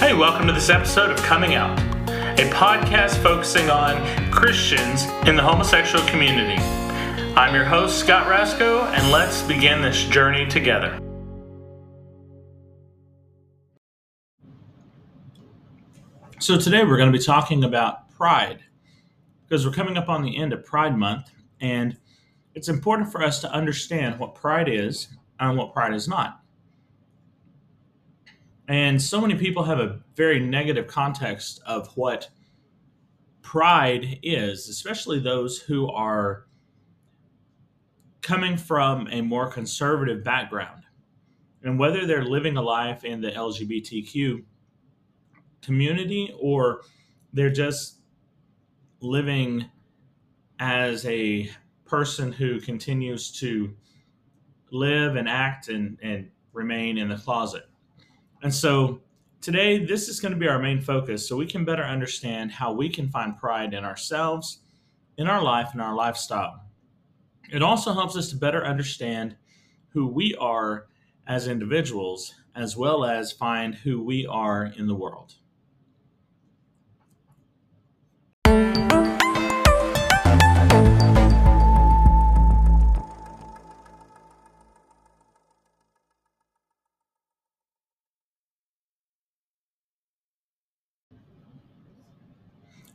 Hey, 0.00 0.14
welcome 0.14 0.46
to 0.46 0.54
this 0.54 0.70
episode 0.70 1.10
of 1.10 1.18
Coming 1.18 1.56
Out, 1.56 1.78
a 2.08 2.48
podcast 2.54 3.22
focusing 3.22 3.68
on 3.68 4.00
Christians 4.32 5.04
in 5.28 5.36
the 5.36 5.42
homosexual 5.42 6.02
community. 6.08 6.56
I'm 7.36 7.54
your 7.54 7.66
host, 7.66 7.98
Scott 7.98 8.26
Rasco, 8.26 8.84
and 8.94 9.12
let's 9.12 9.42
begin 9.42 9.82
this 9.82 10.04
journey 10.04 10.46
together. 10.46 10.98
So, 16.38 16.58
today 16.58 16.82
we're 16.82 16.96
going 16.96 17.12
to 17.12 17.18
be 17.18 17.22
talking 17.22 17.64
about 17.64 18.08
pride 18.08 18.60
because 19.46 19.66
we're 19.66 19.72
coming 19.72 19.98
up 19.98 20.08
on 20.08 20.22
the 20.22 20.34
end 20.34 20.54
of 20.54 20.64
Pride 20.64 20.96
Month, 20.96 21.30
and 21.60 21.98
it's 22.54 22.70
important 22.70 23.12
for 23.12 23.22
us 23.22 23.42
to 23.42 23.52
understand 23.52 24.18
what 24.18 24.34
pride 24.34 24.70
is 24.70 25.08
and 25.38 25.58
what 25.58 25.74
pride 25.74 25.92
is 25.92 26.08
not. 26.08 26.39
And 28.70 29.02
so 29.02 29.20
many 29.20 29.34
people 29.34 29.64
have 29.64 29.80
a 29.80 29.98
very 30.14 30.38
negative 30.38 30.86
context 30.86 31.60
of 31.66 31.88
what 31.96 32.30
pride 33.42 34.20
is, 34.22 34.68
especially 34.68 35.18
those 35.18 35.58
who 35.58 35.90
are 35.90 36.46
coming 38.22 38.56
from 38.56 39.08
a 39.10 39.22
more 39.22 39.50
conservative 39.50 40.22
background. 40.22 40.84
And 41.64 41.80
whether 41.80 42.06
they're 42.06 42.24
living 42.24 42.56
a 42.56 42.62
life 42.62 43.02
in 43.02 43.20
the 43.20 43.32
LGBTQ 43.32 44.44
community 45.62 46.32
or 46.40 46.82
they're 47.32 47.50
just 47.50 48.02
living 49.00 49.68
as 50.60 51.04
a 51.06 51.50
person 51.86 52.30
who 52.30 52.60
continues 52.60 53.32
to 53.40 53.74
live 54.70 55.16
and 55.16 55.28
act 55.28 55.68
and, 55.68 55.98
and 56.04 56.30
remain 56.52 56.98
in 56.98 57.08
the 57.08 57.16
closet. 57.16 57.64
And 58.42 58.54
so 58.54 59.00
today, 59.40 59.84
this 59.84 60.08
is 60.08 60.20
going 60.20 60.32
to 60.32 60.38
be 60.38 60.48
our 60.48 60.58
main 60.58 60.80
focus 60.80 61.28
so 61.28 61.36
we 61.36 61.46
can 61.46 61.64
better 61.64 61.84
understand 61.84 62.52
how 62.52 62.72
we 62.72 62.88
can 62.88 63.08
find 63.08 63.36
pride 63.36 63.74
in 63.74 63.84
ourselves, 63.84 64.60
in 65.18 65.26
our 65.26 65.42
life, 65.42 65.70
and 65.72 65.80
our 65.80 65.94
lifestyle. 65.94 66.64
It 67.50 67.62
also 67.62 67.92
helps 67.92 68.16
us 68.16 68.30
to 68.30 68.36
better 68.36 68.64
understand 68.64 69.36
who 69.88 70.06
we 70.06 70.34
are 70.36 70.86
as 71.26 71.48
individuals, 71.48 72.34
as 72.54 72.76
well 72.76 73.04
as 73.04 73.32
find 73.32 73.74
who 73.74 74.02
we 74.02 74.26
are 74.26 74.72
in 74.76 74.86
the 74.86 74.94
world. 74.94 75.34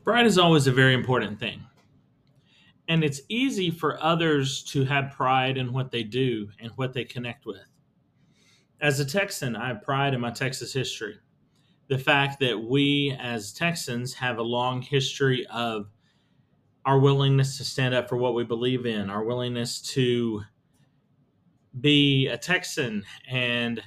Pride 0.05 0.27
is 0.27 0.37
always 0.37 0.67
a 0.67 0.71
very 0.71 0.93
important 0.93 1.39
thing. 1.39 1.65
And 2.87 3.03
it's 3.03 3.21
easy 3.27 3.71
for 3.71 4.01
others 4.03 4.63
to 4.65 4.85
have 4.85 5.11
pride 5.11 5.57
in 5.57 5.73
what 5.73 5.89
they 5.89 6.03
do 6.03 6.47
and 6.59 6.71
what 6.75 6.93
they 6.93 7.03
connect 7.03 7.47
with. 7.47 7.65
As 8.79 8.99
a 8.99 9.05
Texan, 9.05 9.55
I 9.55 9.69
have 9.69 9.81
pride 9.81 10.13
in 10.13 10.21
my 10.21 10.29
Texas 10.29 10.71
history. 10.71 11.15
The 11.87 11.97
fact 11.97 12.39
that 12.41 12.59
we 12.59 13.17
as 13.19 13.51
Texans 13.51 14.13
have 14.13 14.37
a 14.37 14.43
long 14.43 14.83
history 14.83 15.43
of 15.47 15.87
our 16.85 16.99
willingness 16.99 17.57
to 17.57 17.65
stand 17.65 17.95
up 17.95 18.07
for 18.07 18.17
what 18.17 18.35
we 18.35 18.43
believe 18.43 18.85
in, 18.85 19.09
our 19.09 19.23
willingness 19.23 19.81
to 19.93 20.43
be 21.81 22.27
a 22.27 22.37
Texan 22.37 23.03
and 23.27 23.81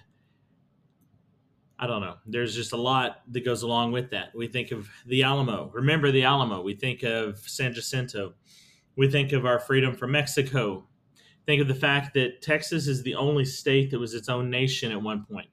I 1.79 1.87
don't 1.87 2.01
know. 2.01 2.17
There's 2.27 2.55
just 2.55 2.73
a 2.73 2.77
lot 2.77 3.23
that 3.29 3.45
goes 3.45 3.63
along 3.63 3.93
with 3.93 4.11
that. 4.11 4.35
We 4.35 4.49
think 4.49 4.73
of 4.73 4.89
the 5.07 5.23
Alamo. 5.23 5.71
Remember 5.73 6.11
the 6.11 6.25
Alamo. 6.25 6.61
We 6.61 6.75
think 6.75 7.05
of 7.05 7.39
San 7.39 7.73
Jacinto. 7.73 8.35
We 8.97 9.09
think 9.09 9.33
of 9.33 9.47
our 9.47 9.61
freedom 9.61 9.95
from 9.95 10.11
Mexico. 10.11 10.89
Think 11.47 11.63
of 11.63 11.69
the 11.69 11.75
fact 11.75 12.15
that 12.15 12.43
Texas 12.43 12.89
is 12.89 13.03
the 13.03 13.15
only 13.15 13.45
state 13.45 13.91
that 13.93 13.99
was 13.99 14.13
its 14.13 14.29
own 14.29 14.51
nation 14.51 14.91
at 14.91 15.01
one 15.01 15.25
point. 15.25 15.49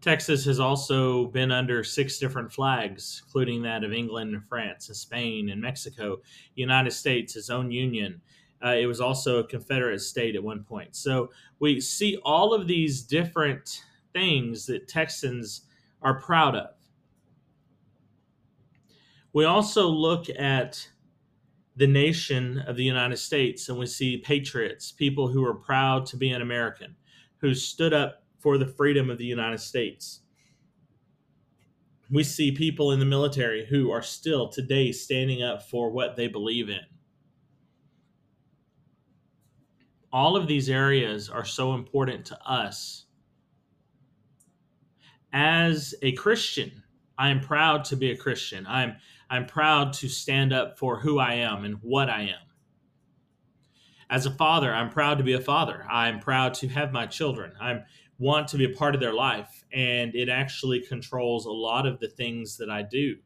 Texas 0.00 0.44
has 0.44 0.60
also 0.60 1.26
been 1.26 1.50
under 1.50 1.82
six 1.82 2.18
different 2.18 2.52
flags, 2.52 3.22
including 3.24 3.62
that 3.62 3.84
of 3.84 3.92
England 3.92 4.34
and 4.34 4.44
France 4.44 4.88
and 4.88 4.96
Spain 4.96 5.50
and 5.50 5.60
Mexico. 5.60 6.20
United 6.54 6.92
States, 6.92 7.36
its 7.36 7.50
own 7.50 7.70
union. 7.70 8.20
Uh, 8.64 8.74
it 8.74 8.86
was 8.86 9.00
also 9.00 9.38
a 9.38 9.46
Confederate 9.46 10.00
state 10.00 10.34
at 10.34 10.42
one 10.42 10.64
point. 10.64 10.94
So 10.96 11.30
we 11.60 11.80
see 11.80 12.18
all 12.24 12.52
of 12.52 12.66
these 12.66 13.02
different 13.02 13.82
things 14.12 14.66
that 14.66 14.88
Texans 14.88 15.62
are 16.02 16.20
proud 16.20 16.54
of. 16.54 16.70
We 19.32 19.44
also 19.44 19.88
look 19.88 20.26
at 20.30 20.88
the 21.76 21.86
nation 21.86 22.58
of 22.66 22.76
the 22.76 22.84
United 22.84 23.18
States 23.18 23.68
and 23.68 23.78
we 23.78 23.86
see 23.86 24.18
patriots, 24.18 24.90
people 24.90 25.28
who 25.28 25.44
are 25.44 25.54
proud 25.54 26.06
to 26.06 26.16
be 26.16 26.30
an 26.30 26.42
American, 26.42 26.96
who 27.36 27.54
stood 27.54 27.92
up 27.92 28.24
for 28.38 28.58
the 28.58 28.66
freedom 28.66 29.10
of 29.10 29.18
the 29.18 29.24
United 29.24 29.60
States. 29.60 30.20
We 32.10 32.24
see 32.24 32.52
people 32.52 32.90
in 32.90 32.98
the 32.98 33.04
military 33.04 33.66
who 33.66 33.90
are 33.90 34.02
still 34.02 34.48
today 34.48 34.92
standing 34.92 35.42
up 35.42 35.62
for 35.68 35.90
what 35.90 36.16
they 36.16 36.26
believe 36.26 36.68
in. 36.68 36.80
All 40.10 40.36
of 40.36 40.46
these 40.46 40.70
areas 40.70 41.28
are 41.28 41.44
so 41.44 41.74
important 41.74 42.24
to 42.26 42.42
us 42.42 43.04
as 45.32 45.94
a 46.02 46.12
Christian, 46.12 46.82
I 47.18 47.30
am 47.30 47.40
proud 47.40 47.84
to 47.86 47.96
be 47.96 48.10
a 48.10 48.16
Christian. 48.16 48.66
I'm 48.66 48.96
I'm 49.30 49.46
proud 49.46 49.92
to 49.94 50.08
stand 50.08 50.52
up 50.52 50.78
for 50.78 51.00
who 51.00 51.18
I 51.18 51.34
am 51.34 51.64
and 51.64 51.76
what 51.82 52.08
I 52.08 52.22
am. 52.22 52.48
As 54.08 54.24
a 54.24 54.30
father, 54.30 54.72
I'm 54.72 54.88
proud 54.88 55.18
to 55.18 55.24
be 55.24 55.34
a 55.34 55.40
father. 55.40 55.84
I'm 55.90 56.18
proud 56.18 56.54
to 56.54 56.68
have 56.68 56.92
my 56.92 57.04
children. 57.04 57.52
I 57.60 57.80
want 58.18 58.48
to 58.48 58.56
be 58.56 58.64
a 58.64 58.74
part 58.74 58.94
of 58.94 59.02
their 59.02 59.12
life 59.12 59.64
and 59.70 60.14
it 60.14 60.30
actually 60.30 60.80
controls 60.80 61.44
a 61.44 61.52
lot 61.52 61.86
of 61.86 62.00
the 62.00 62.08
things 62.08 62.56
that 62.56 62.70
I 62.70 62.82
do. 62.82 63.16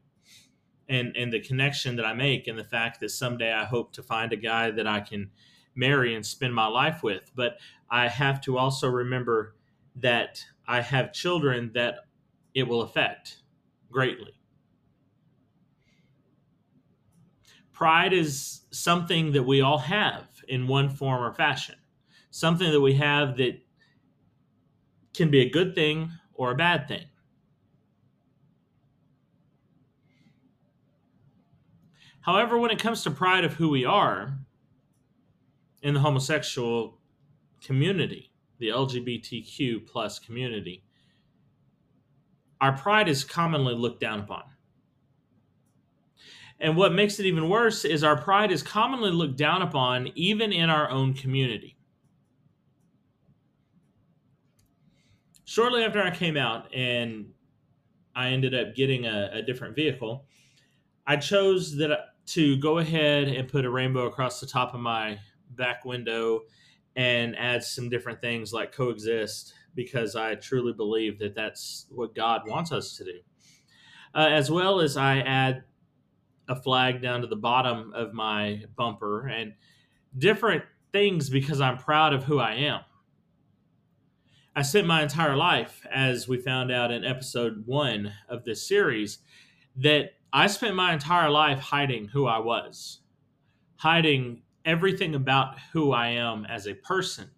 And 0.89 1.15
and 1.15 1.31
the 1.31 1.39
connection 1.39 1.95
that 1.95 2.05
I 2.05 2.13
make 2.13 2.47
and 2.47 2.59
the 2.59 2.65
fact 2.65 2.99
that 2.99 3.09
someday 3.09 3.53
I 3.53 3.63
hope 3.63 3.93
to 3.93 4.03
find 4.03 4.33
a 4.33 4.37
guy 4.37 4.71
that 4.71 4.87
I 4.87 4.99
can 4.99 5.31
marry 5.75 6.15
and 6.15 6.25
spend 6.25 6.53
my 6.53 6.67
life 6.67 7.01
with. 7.01 7.31
But 7.33 7.57
I 7.89 8.09
have 8.09 8.41
to 8.41 8.57
also 8.57 8.89
remember 8.89 9.55
that 9.95 10.43
I 10.67 10.81
have 10.81 11.13
children 11.13 11.71
that 11.73 11.95
it 12.53 12.67
will 12.67 12.81
affect 12.81 13.37
greatly. 13.91 14.33
Pride 17.71 18.13
is 18.13 18.61
something 18.71 19.31
that 19.33 19.43
we 19.43 19.61
all 19.61 19.79
have 19.79 20.27
in 20.47 20.67
one 20.67 20.89
form 20.89 21.21
or 21.21 21.33
fashion, 21.33 21.75
something 22.29 22.71
that 22.71 22.81
we 22.81 22.93
have 22.93 23.37
that 23.37 23.59
can 25.13 25.29
be 25.29 25.41
a 25.41 25.49
good 25.49 25.75
thing 25.75 26.11
or 26.33 26.51
a 26.51 26.55
bad 26.55 26.87
thing. 26.87 27.05
However, 32.21 32.57
when 32.57 32.71
it 32.71 32.79
comes 32.79 33.03
to 33.03 33.11
pride 33.11 33.43
of 33.43 33.55
who 33.55 33.69
we 33.69 33.83
are 33.83 34.37
in 35.81 35.93
the 35.93 35.99
homosexual 35.99 36.99
community, 37.61 38.32
the 38.59 38.69
LGBTQ 38.69 39.85
plus 39.87 40.19
community, 40.19 40.83
our 42.61 42.77
pride 42.77 43.09
is 43.09 43.23
commonly 43.23 43.73
looked 43.73 43.99
down 43.99 44.21
upon. 44.21 44.43
And 46.59 46.77
what 46.77 46.93
makes 46.93 47.19
it 47.19 47.25
even 47.25 47.49
worse 47.49 47.83
is 47.83 48.03
our 48.03 48.15
pride 48.15 48.51
is 48.51 48.63
commonly 48.63 49.11
looked 49.11 49.35
down 49.35 49.61
upon 49.61 50.11
even 50.15 50.53
in 50.53 50.69
our 50.69 50.89
own 50.89 51.13
community. 51.13 51.75
Shortly 55.43 55.83
after 55.83 56.01
I 56.01 56.09
came 56.09 56.37
out 56.37 56.73
and 56.73 57.25
I 58.15 58.29
ended 58.29 58.55
up 58.55 58.75
getting 58.75 59.05
a, 59.05 59.29
a 59.33 59.41
different 59.41 59.75
vehicle, 59.75 60.25
I 61.05 61.17
chose 61.17 61.75
that 61.77 61.99
to 62.27 62.55
go 62.57 62.77
ahead 62.77 63.27
and 63.27 63.47
put 63.47 63.65
a 63.65 63.69
rainbow 63.69 64.05
across 64.05 64.39
the 64.39 64.47
top 64.47 64.73
of 64.73 64.79
my 64.79 65.19
back 65.49 65.83
window 65.83 66.43
and 66.95 67.35
add 67.37 67.63
some 67.63 67.89
different 67.89 68.21
things 68.21 68.53
like 68.53 68.71
coexist 68.71 69.53
because 69.75 70.15
I 70.15 70.35
truly 70.35 70.73
believe 70.73 71.19
that 71.19 71.35
that's 71.35 71.87
what 71.89 72.15
God 72.15 72.47
wants 72.47 72.71
us 72.71 72.95
to 72.97 73.03
do. 73.03 73.19
Uh, 74.15 74.27
as 74.29 74.51
well 74.51 74.79
as 74.79 74.95
I 74.95 75.19
add 75.19 75.63
a 76.47 76.55
flag 76.55 77.01
down 77.01 77.21
to 77.21 77.27
the 77.27 77.35
bottom 77.35 77.91
of 77.95 78.13
my 78.13 78.63
bumper 78.75 79.27
and 79.27 79.53
different 80.17 80.63
things 80.91 81.29
because 81.29 81.59
I'm 81.59 81.77
proud 81.77 82.13
of 82.13 82.23
who 82.23 82.39
I 82.39 82.53
am. 82.53 82.81
I 84.55 84.61
spent 84.61 84.85
my 84.85 85.01
entire 85.01 85.35
life, 85.35 85.83
as 85.91 86.27
we 86.27 86.37
found 86.37 86.71
out 86.71 86.91
in 86.91 87.03
episode 87.03 87.63
one 87.65 88.13
of 88.29 88.43
this 88.43 88.67
series, 88.67 89.17
that 89.77 90.11
I 90.31 90.45
spent 90.45 90.75
my 90.75 90.93
entire 90.93 91.31
life 91.31 91.57
hiding 91.57 92.09
who 92.09 92.27
I 92.27 92.37
was, 92.37 92.99
hiding 93.77 94.42
everything 94.65 95.15
about 95.15 95.59
who 95.71 95.91
I 95.91 96.09
am 96.09 96.45
as 96.45 96.67
a 96.67 96.73
person, 96.73 97.29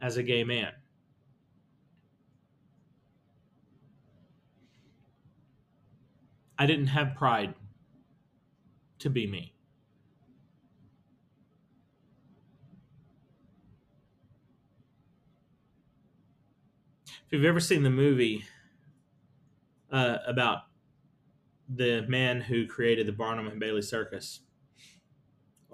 as 0.00 0.16
a 0.16 0.22
gay 0.22 0.44
man. 0.44 0.72
I 6.58 6.66
didn't 6.66 6.86
have 6.86 7.16
pride 7.16 7.54
to 9.00 9.10
be 9.10 9.26
me. 9.26 9.54
If 17.26 17.32
you've 17.32 17.44
ever 17.44 17.58
seen 17.58 17.82
the 17.82 17.90
movie 17.90 18.44
uh, 19.90 20.18
about 20.26 20.60
the 21.68 22.02
man 22.06 22.40
who 22.42 22.66
created 22.66 23.06
the 23.06 23.12
Barnum 23.12 23.48
and 23.48 23.58
Bailey 23.58 23.82
Circus, 23.82 24.40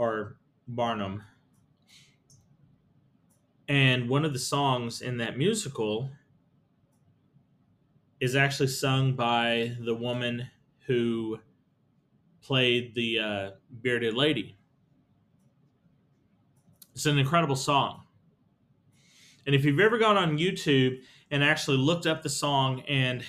or 0.00 0.38
Barnum, 0.66 1.22
and 3.68 4.08
one 4.08 4.24
of 4.24 4.32
the 4.32 4.38
songs 4.38 5.02
in 5.02 5.18
that 5.18 5.36
musical 5.36 6.08
is 8.18 8.34
actually 8.34 8.68
sung 8.68 9.12
by 9.14 9.76
the 9.84 9.94
woman 9.94 10.48
who 10.86 11.38
played 12.40 12.94
the 12.94 13.18
uh, 13.18 13.50
bearded 13.82 14.14
lady. 14.14 14.56
It's 16.94 17.04
an 17.04 17.18
incredible 17.18 17.54
song. 17.54 18.04
And 19.44 19.54
if 19.54 19.66
you've 19.66 19.80
ever 19.80 19.98
gone 19.98 20.16
on 20.16 20.38
YouTube 20.38 20.98
and 21.30 21.44
actually 21.44 21.76
looked 21.76 22.06
up 22.06 22.22
the 22.22 22.30
song 22.30 22.80
and 22.88 23.22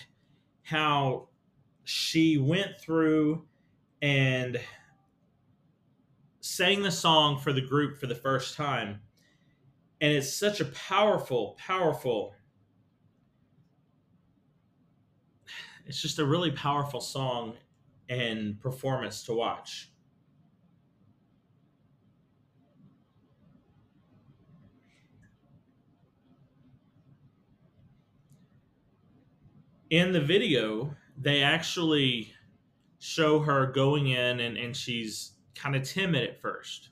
how 0.63 1.27
she 1.83 2.37
went 2.37 2.79
through 2.79 3.43
and 4.01 4.57
sang 6.41 6.81
the 6.81 6.91
song 6.91 7.39
for 7.39 7.53
the 7.53 7.61
group 7.61 7.97
for 7.97 8.07
the 8.07 8.15
first 8.15 8.55
time, 8.55 8.99
and 10.01 10.11
it's 10.11 10.33
such 10.33 10.59
a 10.59 10.65
powerful, 10.65 11.55
powerful 11.57 12.33
it's 15.85 16.01
just 16.01 16.19
a 16.19 16.25
really 16.25 16.51
powerful 16.51 17.01
song 17.01 17.57
and 18.07 18.59
performance 18.59 19.23
to 19.23 19.33
watch. 19.33 19.91
In 29.89 30.13
the 30.13 30.21
video, 30.21 30.95
they 31.17 31.43
actually 31.43 32.33
show 32.99 33.39
her 33.39 33.65
going 33.67 34.07
in 34.07 34.39
and, 34.39 34.57
and 34.57 34.73
she's 34.75 35.33
kind 35.55 35.75
of 35.75 35.83
timid 35.83 36.27
at 36.27 36.41
first. 36.41 36.89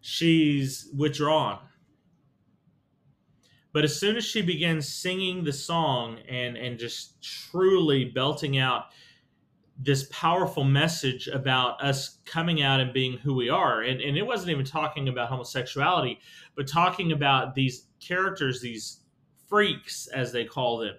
She's 0.00 0.88
withdrawn 0.96 1.58
but 3.72 3.84
as 3.84 3.98
soon 3.98 4.16
as 4.16 4.24
she 4.24 4.42
begins 4.42 4.88
singing 4.88 5.44
the 5.44 5.52
song 5.52 6.18
and 6.28 6.56
and 6.56 6.78
just 6.78 7.22
truly 7.22 8.04
belting 8.04 8.58
out 8.58 8.86
this 9.82 10.04
powerful 10.10 10.64
message 10.64 11.28
about 11.28 11.82
us 11.82 12.18
coming 12.26 12.60
out 12.60 12.80
and 12.80 12.92
being 12.92 13.16
who 13.16 13.32
we 13.32 13.48
are, 13.48 13.80
and, 13.80 14.02
and 14.02 14.18
it 14.18 14.26
wasn't 14.26 14.50
even 14.50 14.64
talking 14.64 15.08
about 15.08 15.30
homosexuality, 15.30 16.18
but 16.54 16.68
talking 16.68 17.12
about 17.12 17.54
these 17.54 17.86
characters, 17.98 18.60
these 18.60 19.00
freaks, 19.48 20.06
as 20.08 20.32
they 20.32 20.44
call 20.44 20.76
them. 20.76 20.96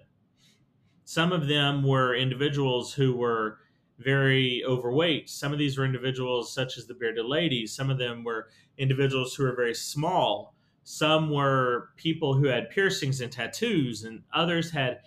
Some 1.04 1.32
of 1.32 1.48
them 1.48 1.82
were 1.82 2.14
individuals 2.14 2.94
who 2.94 3.14
were 3.14 3.58
very 3.98 4.62
overweight. 4.64 5.28
Some 5.28 5.52
of 5.52 5.58
these 5.58 5.78
were 5.78 5.84
individuals 5.84 6.52
such 6.52 6.78
as 6.78 6.86
the 6.86 6.94
bearded 6.94 7.26
ladies. 7.26 7.74
Some 7.74 7.90
of 7.90 7.98
them 7.98 8.24
were 8.24 8.48
individuals 8.78 9.34
who 9.34 9.44
were 9.44 9.54
very 9.54 9.74
small 9.74 10.54
some 10.84 11.30
were 11.30 11.90
people 11.96 12.34
who 12.34 12.46
had 12.46 12.70
piercings 12.70 13.20
and 13.20 13.30
tattoos, 13.30 14.04
and 14.04 14.22
others 14.32 14.70
had 14.70 15.00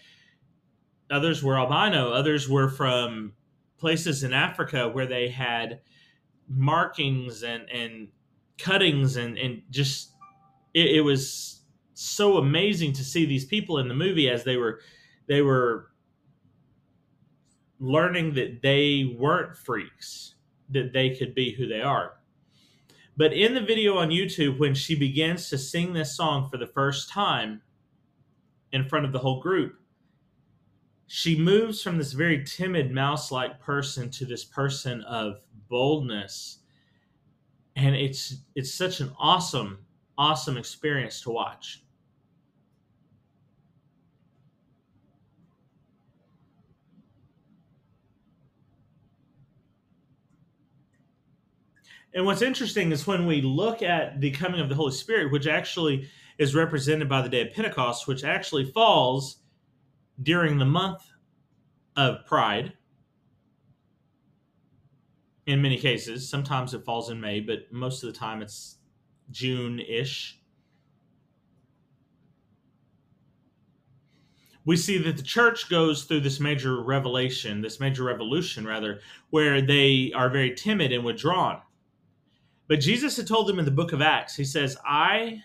others 1.11 1.43
were 1.43 1.59
albino. 1.59 2.11
Others 2.11 2.49
were 2.49 2.69
from 2.69 3.33
places 3.77 4.23
in 4.23 4.33
Africa 4.33 4.87
where 4.87 5.05
they 5.05 5.27
had 5.27 5.81
markings 6.47 7.43
and 7.43 7.69
and 7.69 8.09
cuttings 8.57 9.17
and 9.17 9.37
and 9.37 9.63
just 9.69 10.11
it, 10.73 10.97
it 10.97 11.01
was 11.01 11.61
so 11.93 12.37
amazing 12.37 12.93
to 12.93 13.03
see 13.03 13.25
these 13.25 13.45
people 13.45 13.77
in 13.77 13.87
the 13.87 13.93
movie 13.93 14.29
as 14.29 14.43
they 14.43 14.55
were 14.55 14.79
they 15.27 15.41
were 15.41 15.91
learning 17.79 18.33
that 18.33 18.61
they 18.61 19.15
weren't 19.17 19.55
freaks 19.55 20.35
that 20.69 20.93
they 20.93 21.15
could 21.15 21.35
be 21.35 21.53
who 21.53 21.67
they 21.67 21.81
are 21.81 22.15
but 23.17 23.33
in 23.33 23.53
the 23.53 23.61
video 23.61 23.97
on 23.97 24.09
YouTube, 24.09 24.59
when 24.59 24.75
she 24.75 24.95
begins 24.95 25.49
to 25.49 25.57
sing 25.57 25.93
this 25.93 26.15
song 26.15 26.49
for 26.49 26.57
the 26.57 26.67
first 26.67 27.09
time 27.09 27.61
in 28.73 28.87
front 28.87 29.05
of 29.05 29.13
the 29.13 29.19
whole 29.19 29.39
group, 29.41 29.79
she 31.07 31.37
moves 31.37 31.81
from 31.81 31.97
this 31.97 32.11
very 32.11 32.43
timid 32.43 32.91
mouse 32.91 33.31
like 33.31 33.59
person 33.59 34.09
to 34.11 34.25
this 34.25 34.43
person 34.43 35.01
of 35.03 35.37
boldness. 35.69 36.59
And 37.77 37.95
it's 37.95 38.37
it's 38.55 38.73
such 38.73 38.99
an 38.99 39.11
awesome, 39.17 39.79
awesome 40.17 40.57
experience 40.57 41.21
to 41.21 41.29
watch. 41.29 41.84
And 52.15 52.25
what's 52.25 52.41
interesting 52.41 52.93
is 52.93 53.05
when 53.05 53.25
we 53.25 53.41
look 53.41 53.81
at 53.81 54.21
the 54.21 54.31
coming 54.31 54.61
of 54.61 54.69
the 54.69 54.75
Holy 54.75 54.93
Spirit, 54.93 55.33
which 55.33 55.47
actually 55.47 56.09
is 56.37 56.55
represented 56.55 57.09
by 57.09 57.21
the 57.21 57.29
day 57.29 57.41
of 57.41 57.53
Pentecost, 57.53 58.07
which 58.07 58.23
actually 58.23 58.71
falls 58.71 59.37
during 60.23 60.57
the 60.57 60.65
month 60.65 61.01
of 61.97 62.25
Pride. 62.25 62.71
In 65.45 65.61
many 65.61 65.77
cases, 65.77 66.27
sometimes 66.27 66.73
it 66.73 66.85
falls 66.85 67.09
in 67.09 67.19
May, 67.19 67.41
but 67.41 67.71
most 67.71 68.01
of 68.01 68.11
the 68.11 68.17
time 68.17 68.41
it's 68.41 68.77
June 69.29 69.79
ish. 69.81 70.39
we 74.65 74.75
see 74.75 74.97
that 74.97 75.15
the 75.15 75.23
church 75.23 75.69
goes 75.69 76.03
through 76.03 76.21
this 76.21 76.39
major 76.39 76.81
revelation, 76.81 77.61
this 77.61 77.79
major 77.79 78.03
revolution, 78.03 78.65
rather, 78.65 78.99
where 79.29 79.61
they 79.61 80.11
are 80.15 80.29
very 80.29 80.55
timid 80.55 80.91
and 80.91 81.05
withdrawn. 81.05 81.61
But 82.67 82.79
Jesus 82.79 83.17
had 83.17 83.27
told 83.27 83.47
them 83.47 83.59
in 83.59 83.65
the 83.65 83.71
book 83.71 83.93
of 83.93 84.01
Acts, 84.01 84.35
he 84.35 84.43
says, 84.43 84.75
I, 84.83 85.43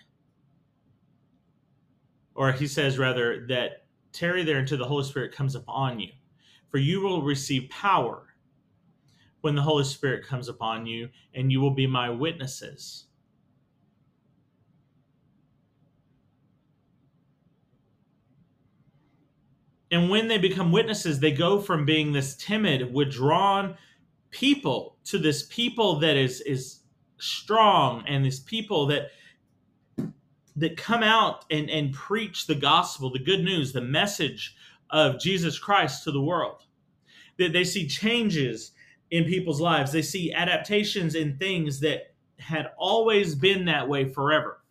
or 2.33 2.51
he 2.51 2.67
says 2.67 2.97
rather, 2.97 3.45
that 3.47 3.85
tarry 4.11 4.43
there 4.43 4.57
until 4.57 4.77
the 4.77 4.85
Holy 4.85 5.03
Spirit 5.03 5.31
comes 5.31 5.55
upon 5.55 5.99
you. 5.99 6.09
For 6.69 6.77
you 6.77 7.01
will 7.01 7.21
receive 7.21 7.69
power 7.69 8.27
when 9.41 9.55
the 9.55 9.61
Holy 9.61 9.83
Spirit 9.83 10.25
comes 10.25 10.47
upon 10.47 10.85
you, 10.85 11.09
and 11.33 11.51
you 11.51 11.59
will 11.59 11.73
be 11.73 11.87
my 11.87 12.09
witnesses. 12.09 13.05
And 19.91 20.09
when 20.09 20.27
they 20.27 20.37
become 20.37 20.71
witnesses, 20.71 21.19
they 21.19 21.33
go 21.33 21.59
from 21.59 21.85
being 21.85 22.13
this 22.13 22.35
timid, 22.37 22.93
withdrawn 22.93 23.75
people 24.29 24.95
to 25.03 25.17
this 25.17 25.43
people 25.43 25.99
that 25.99 26.15
is 26.15 26.39
is 26.41 26.80
strong 27.21 28.03
and 28.07 28.25
these 28.25 28.39
people 28.39 28.87
that 28.87 29.11
that 30.55 30.75
come 30.75 31.01
out 31.01 31.45
and, 31.49 31.69
and 31.69 31.93
preach 31.93 32.45
the 32.45 32.55
gospel, 32.55 33.09
the 33.09 33.19
good 33.19 33.41
news, 33.41 33.71
the 33.71 33.81
message 33.81 34.55
of 34.89 35.19
Jesus 35.19 35.57
Christ 35.57 36.03
to 36.03 36.11
the 36.11 36.21
world. 36.21 36.63
That 37.37 37.53
they 37.53 37.63
see 37.63 37.87
changes 37.87 38.71
in 39.11 39.23
people's 39.23 39.61
lives. 39.61 39.91
They 39.93 40.01
see 40.01 40.33
adaptations 40.33 41.15
in 41.15 41.37
things 41.37 41.79
that 41.79 42.13
had 42.37 42.71
always 42.77 43.33
been 43.33 43.65
that 43.65 43.87
way 43.87 44.11
forever. 44.11 44.61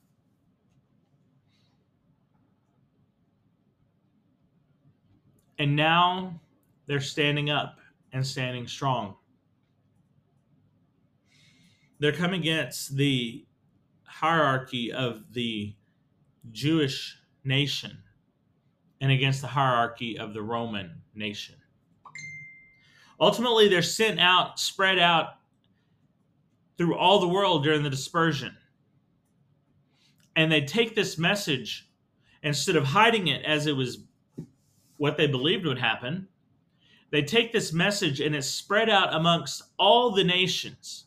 And 5.58 5.76
now 5.76 6.40
they're 6.86 7.00
standing 7.00 7.48
up 7.48 7.78
and 8.12 8.26
standing 8.26 8.66
strong 8.66 9.14
they're 12.00 12.12
coming 12.12 12.40
against 12.40 12.96
the 12.96 13.44
hierarchy 14.04 14.90
of 14.90 15.22
the 15.32 15.74
Jewish 16.50 17.18
nation 17.44 17.98
and 19.00 19.12
against 19.12 19.42
the 19.42 19.46
hierarchy 19.46 20.18
of 20.18 20.34
the 20.34 20.42
Roman 20.42 21.02
nation. 21.14 21.56
Ultimately, 23.20 23.68
they're 23.68 23.82
sent 23.82 24.18
out, 24.18 24.58
spread 24.58 24.98
out 24.98 25.34
through 26.78 26.96
all 26.96 27.20
the 27.20 27.28
world 27.28 27.62
during 27.62 27.82
the 27.82 27.90
dispersion. 27.90 28.56
And 30.34 30.50
they 30.50 30.62
take 30.62 30.94
this 30.94 31.18
message, 31.18 31.90
instead 32.42 32.76
of 32.76 32.84
hiding 32.84 33.28
it 33.28 33.44
as 33.44 33.66
it 33.66 33.76
was 33.76 33.98
what 34.96 35.18
they 35.18 35.26
believed 35.26 35.66
would 35.66 35.78
happen, 35.78 36.28
they 37.10 37.22
take 37.22 37.52
this 37.52 37.74
message 37.74 38.20
and 38.20 38.34
it's 38.34 38.46
spread 38.46 38.88
out 38.88 39.14
amongst 39.14 39.62
all 39.78 40.12
the 40.12 40.24
nations 40.24 41.06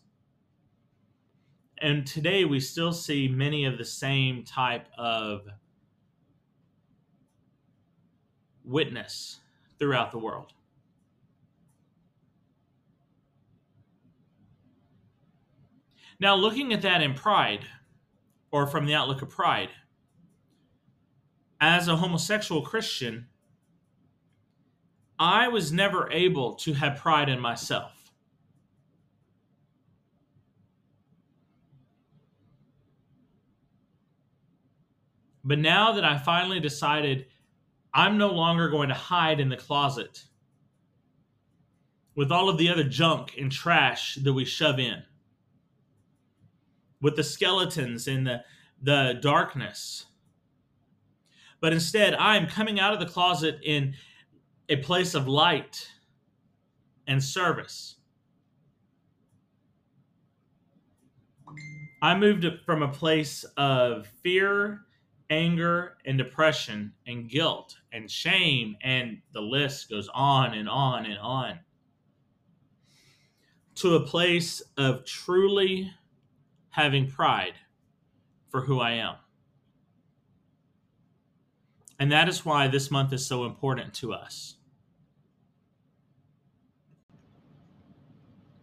and 1.84 2.08
today 2.08 2.46
we 2.46 2.62
still 2.62 2.94
see 2.94 3.28
many 3.28 3.66
of 3.66 3.78
the 3.78 3.84
same 3.84 4.46
type 4.46 4.88
of 4.98 5.42
witness 8.64 9.42
throughout 9.78 10.10
the 10.12 10.18
world. 10.18 10.54
Now, 16.22 16.36
looking 16.36 16.72
at 16.72 16.84
that 16.84 17.02
in 17.02 17.16
pride, 17.16 17.66
or 18.50 18.66
from 18.66 18.86
the 18.86 18.94
outlook 18.94 19.22
of 19.22 19.30
pride, 19.30 19.72
as 21.60 21.90
a 21.90 21.98
homosexual 21.98 22.62
Christian, 22.62 23.28
I 25.20 25.50
was 25.50 25.74
never 25.74 26.10
able 26.14 26.56
to 26.56 26.74
have 26.76 26.96
pride 26.96 27.28
in 27.28 27.42
myself. 27.42 27.93
But 35.44 35.60
now 35.60 35.92
that 35.94 36.06
I 36.06 36.18
finally 36.18 36.60
decided 36.60 37.26
I'm 37.94 38.18
no 38.18 38.32
longer 38.32 38.70
going 38.70 38.90
to 38.90 38.96
hide 38.96 39.40
in 39.40 39.50
the 39.50 39.58
closet 39.58 40.24
with 42.16 42.32
all 42.32 42.50
of 42.50 42.58
the 42.58 42.70
other 42.70 42.84
junk 42.84 43.36
and 43.38 43.52
trash 43.52 44.16
that 44.16 44.34
we 44.34 44.46
shove 44.46 44.80
in, 44.80 45.04
with 47.02 47.16
the 47.16 47.24
skeletons 47.24 48.08
in 48.08 48.24
the, 48.24 48.44
the 48.82 49.20
darkness. 49.22 50.06
But 51.60 51.74
instead, 51.74 52.14
I'm 52.16 52.48
coming 52.48 52.80
out 52.80 52.94
of 52.94 53.00
the 53.00 53.06
closet 53.06 53.60
in 53.64 53.96
a 54.70 54.78
place 54.78 55.14
of 55.14 55.28
light 55.28 55.88
and 57.08 57.24
service. 57.24 57.96
I 62.02 62.18
moved 62.18 62.46
from 62.66 62.84
a 62.84 62.90
place 62.90 63.44
of 63.56 64.08
fear, 64.22 64.82
anger, 65.34 65.98
and 66.06 66.18
depression, 66.18 66.94
and 67.08 67.28
guilt, 67.30 67.76
and 67.92 68.10
shame, 68.10 68.78
and 68.84 69.18
the 69.34 69.42
list 69.42 69.90
goes 69.90 70.10
on 70.14 70.54
and 70.54 70.70
on 70.70 71.06
and 71.06 71.18
on, 71.18 71.60
to 73.76 73.96
a 73.96 74.00
place 74.00 74.62
of 74.78 75.04
truly 75.06 75.92
having 76.70 77.10
pride 77.10 77.54
for 78.50 78.62
who 78.62 78.80
I 78.80 78.92
am. 78.92 79.16
And 82.00 82.12
that 82.12 82.30
is 82.30 82.46
why 82.46 82.68
this 82.68 82.92
month 82.92 83.14
is 83.14 83.26
so 83.26 83.46
important 83.46 83.94
to 83.96 84.14
us. 84.14 84.56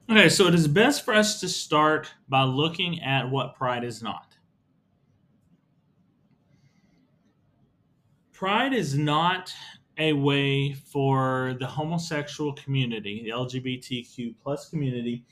Okay, 0.08 0.28
so 0.28 0.46
it 0.46 0.54
is 0.54 0.66
best 0.66 1.04
for 1.04 1.14
us 1.14 1.40
to 1.40 1.48
start 1.48 2.12
by 2.28 2.42
looking 2.42 3.00
at 3.00 3.30
what 3.30 3.54
pride 3.54 3.84
is 3.84 4.02
not. 4.02 4.29
Pride 8.40 8.72
is 8.72 8.96
not 8.96 9.52
a 9.98 10.14
way 10.14 10.72
for 10.72 11.58
the 11.60 11.66
homosexual 11.66 12.54
community, 12.54 13.22
the 13.22 13.32
LGBTQ 13.32 14.34
plus 14.42 14.70
community, 14.70 15.26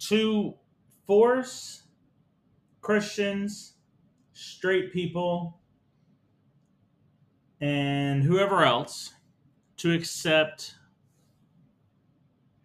to 0.00 0.52
force 1.06 1.84
Christians, 2.80 3.74
straight 4.32 4.92
people, 4.92 5.60
and 7.60 8.24
whoever 8.24 8.64
else 8.64 9.12
to 9.76 9.92
accept 9.92 10.74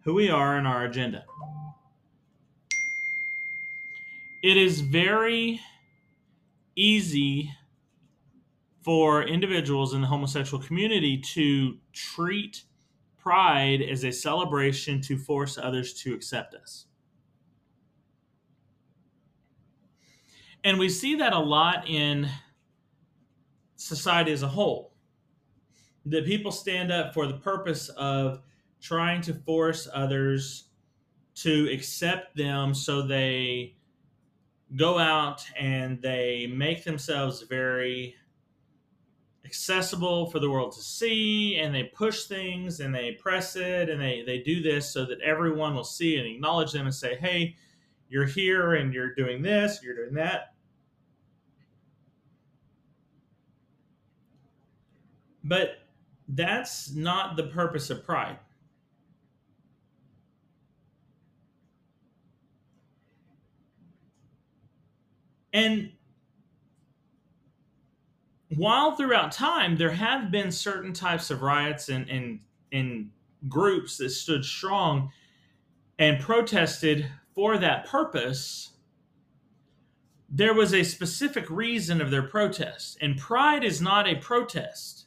who 0.00 0.14
we 0.14 0.28
are 0.28 0.56
and 0.56 0.66
our 0.66 0.84
agenda. 0.84 1.24
It 4.42 4.56
is 4.56 4.80
very 4.80 5.60
easy 6.74 7.52
for 8.82 9.22
individuals 9.22 9.94
in 9.94 10.00
the 10.00 10.06
homosexual 10.06 10.62
community 10.62 11.18
to 11.18 11.76
treat 11.92 12.64
pride 13.18 13.82
as 13.82 14.04
a 14.04 14.10
celebration 14.10 15.00
to 15.02 15.18
force 15.18 15.58
others 15.58 15.92
to 15.92 16.14
accept 16.14 16.54
us. 16.54 16.86
And 20.64 20.78
we 20.78 20.88
see 20.88 21.16
that 21.16 21.32
a 21.32 21.38
lot 21.38 21.88
in 21.88 22.28
society 23.76 24.32
as 24.32 24.42
a 24.42 24.48
whole 24.48 24.92
that 26.06 26.24
people 26.24 26.52
stand 26.52 26.90
up 26.90 27.12
for 27.14 27.26
the 27.26 27.38
purpose 27.38 27.88
of 27.90 28.40
trying 28.80 29.20
to 29.22 29.34
force 29.34 29.88
others 29.92 30.64
to 31.34 31.70
accept 31.72 32.36
them 32.36 32.74
so 32.74 33.02
they 33.02 33.74
go 34.76 34.98
out 34.98 35.44
and 35.58 36.00
they 36.00 36.46
make 36.54 36.84
themselves 36.84 37.42
very 37.42 38.14
accessible 39.50 40.30
for 40.30 40.38
the 40.38 40.48
world 40.48 40.72
to 40.72 40.80
see 40.80 41.56
and 41.56 41.74
they 41.74 41.84
push 41.84 42.24
things 42.24 42.80
and 42.80 42.94
they 42.94 43.12
press 43.12 43.56
it 43.56 43.90
and 43.90 44.00
they, 44.00 44.22
they 44.24 44.38
do 44.38 44.62
this 44.62 44.88
so 44.88 45.04
that 45.04 45.20
everyone 45.20 45.74
will 45.74 45.84
see 45.84 46.16
and 46.18 46.26
acknowledge 46.26 46.70
them 46.72 46.86
and 46.86 46.94
say 46.94 47.16
hey 47.16 47.56
you're 48.08 48.26
here 48.26 48.74
and 48.74 48.94
you're 48.94 49.14
doing 49.14 49.42
this 49.42 49.80
you're 49.82 49.96
doing 49.96 50.14
that 50.14 50.54
but 55.42 55.80
that's 56.34 56.92
not 56.92 57.36
the 57.36 57.44
purpose 57.44 57.90
of 57.90 58.04
pride. 58.04 58.38
And 65.52 65.90
while 68.56 68.96
throughout 68.96 69.32
time 69.32 69.76
there 69.76 69.92
have 69.92 70.30
been 70.30 70.50
certain 70.50 70.92
types 70.92 71.30
of 71.30 71.42
riots 71.42 71.88
and, 71.88 72.08
and, 72.10 72.40
and 72.72 73.10
groups 73.48 73.96
that 73.98 74.10
stood 74.10 74.44
strong 74.44 75.10
and 75.98 76.20
protested 76.20 77.06
for 77.34 77.58
that 77.58 77.86
purpose, 77.86 78.72
there 80.28 80.54
was 80.54 80.74
a 80.74 80.82
specific 80.82 81.48
reason 81.48 82.00
of 82.00 82.10
their 82.10 82.22
protest. 82.22 82.98
And 83.00 83.16
pride 83.16 83.62
is 83.62 83.80
not 83.80 84.08
a 84.08 84.16
protest. 84.16 85.06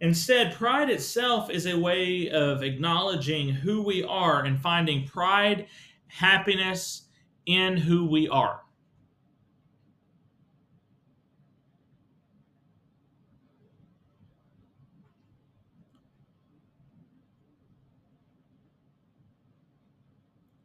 Instead, 0.00 0.54
pride 0.54 0.90
itself 0.90 1.48
is 1.48 1.66
a 1.66 1.78
way 1.78 2.28
of 2.30 2.62
acknowledging 2.62 3.50
who 3.50 3.82
we 3.82 4.02
are 4.02 4.44
and 4.44 4.60
finding 4.60 5.06
pride, 5.06 5.66
happiness 6.08 7.02
in 7.46 7.76
who 7.76 8.06
we 8.06 8.28
are. 8.28 8.62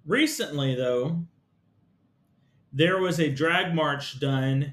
Recently, 0.06 0.74
though, 0.74 1.26
there 2.72 2.98
was 3.00 3.20
a 3.20 3.30
drag 3.30 3.76
march 3.76 4.22
done, 4.22 4.72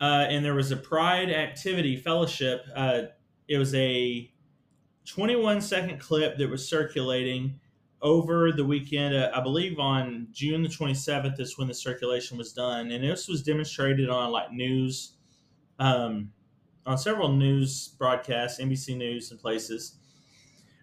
uh, 0.00 0.26
and 0.28 0.44
there 0.44 0.54
was 0.54 0.70
a 0.70 0.76
pride 0.76 1.30
activity 1.30 1.96
fellowship. 1.96 2.66
Uh, 2.76 3.02
it 3.48 3.56
was 3.56 3.74
a 3.74 4.30
21 5.06 5.62
second 5.62 5.98
clip 5.98 6.36
that 6.36 6.50
was 6.50 6.68
circulating 6.68 7.58
over 8.04 8.52
the 8.52 8.64
weekend. 8.64 9.16
Uh, 9.16 9.30
I 9.34 9.40
believe 9.40 9.80
on 9.80 10.28
June 10.30 10.62
the 10.62 10.68
27th 10.68 11.40
is 11.40 11.58
when 11.58 11.66
the 11.66 11.74
circulation 11.74 12.36
was 12.38 12.52
done, 12.52 12.92
and 12.92 13.02
this 13.02 13.26
was 13.26 13.42
demonstrated 13.42 14.10
on 14.10 14.30
like 14.30 14.52
news, 14.52 15.16
um, 15.80 16.30
on 16.86 16.98
several 16.98 17.32
news 17.32 17.88
broadcasts, 17.98 18.60
NBC 18.60 18.96
News, 18.96 19.30
and 19.30 19.40
places, 19.40 19.96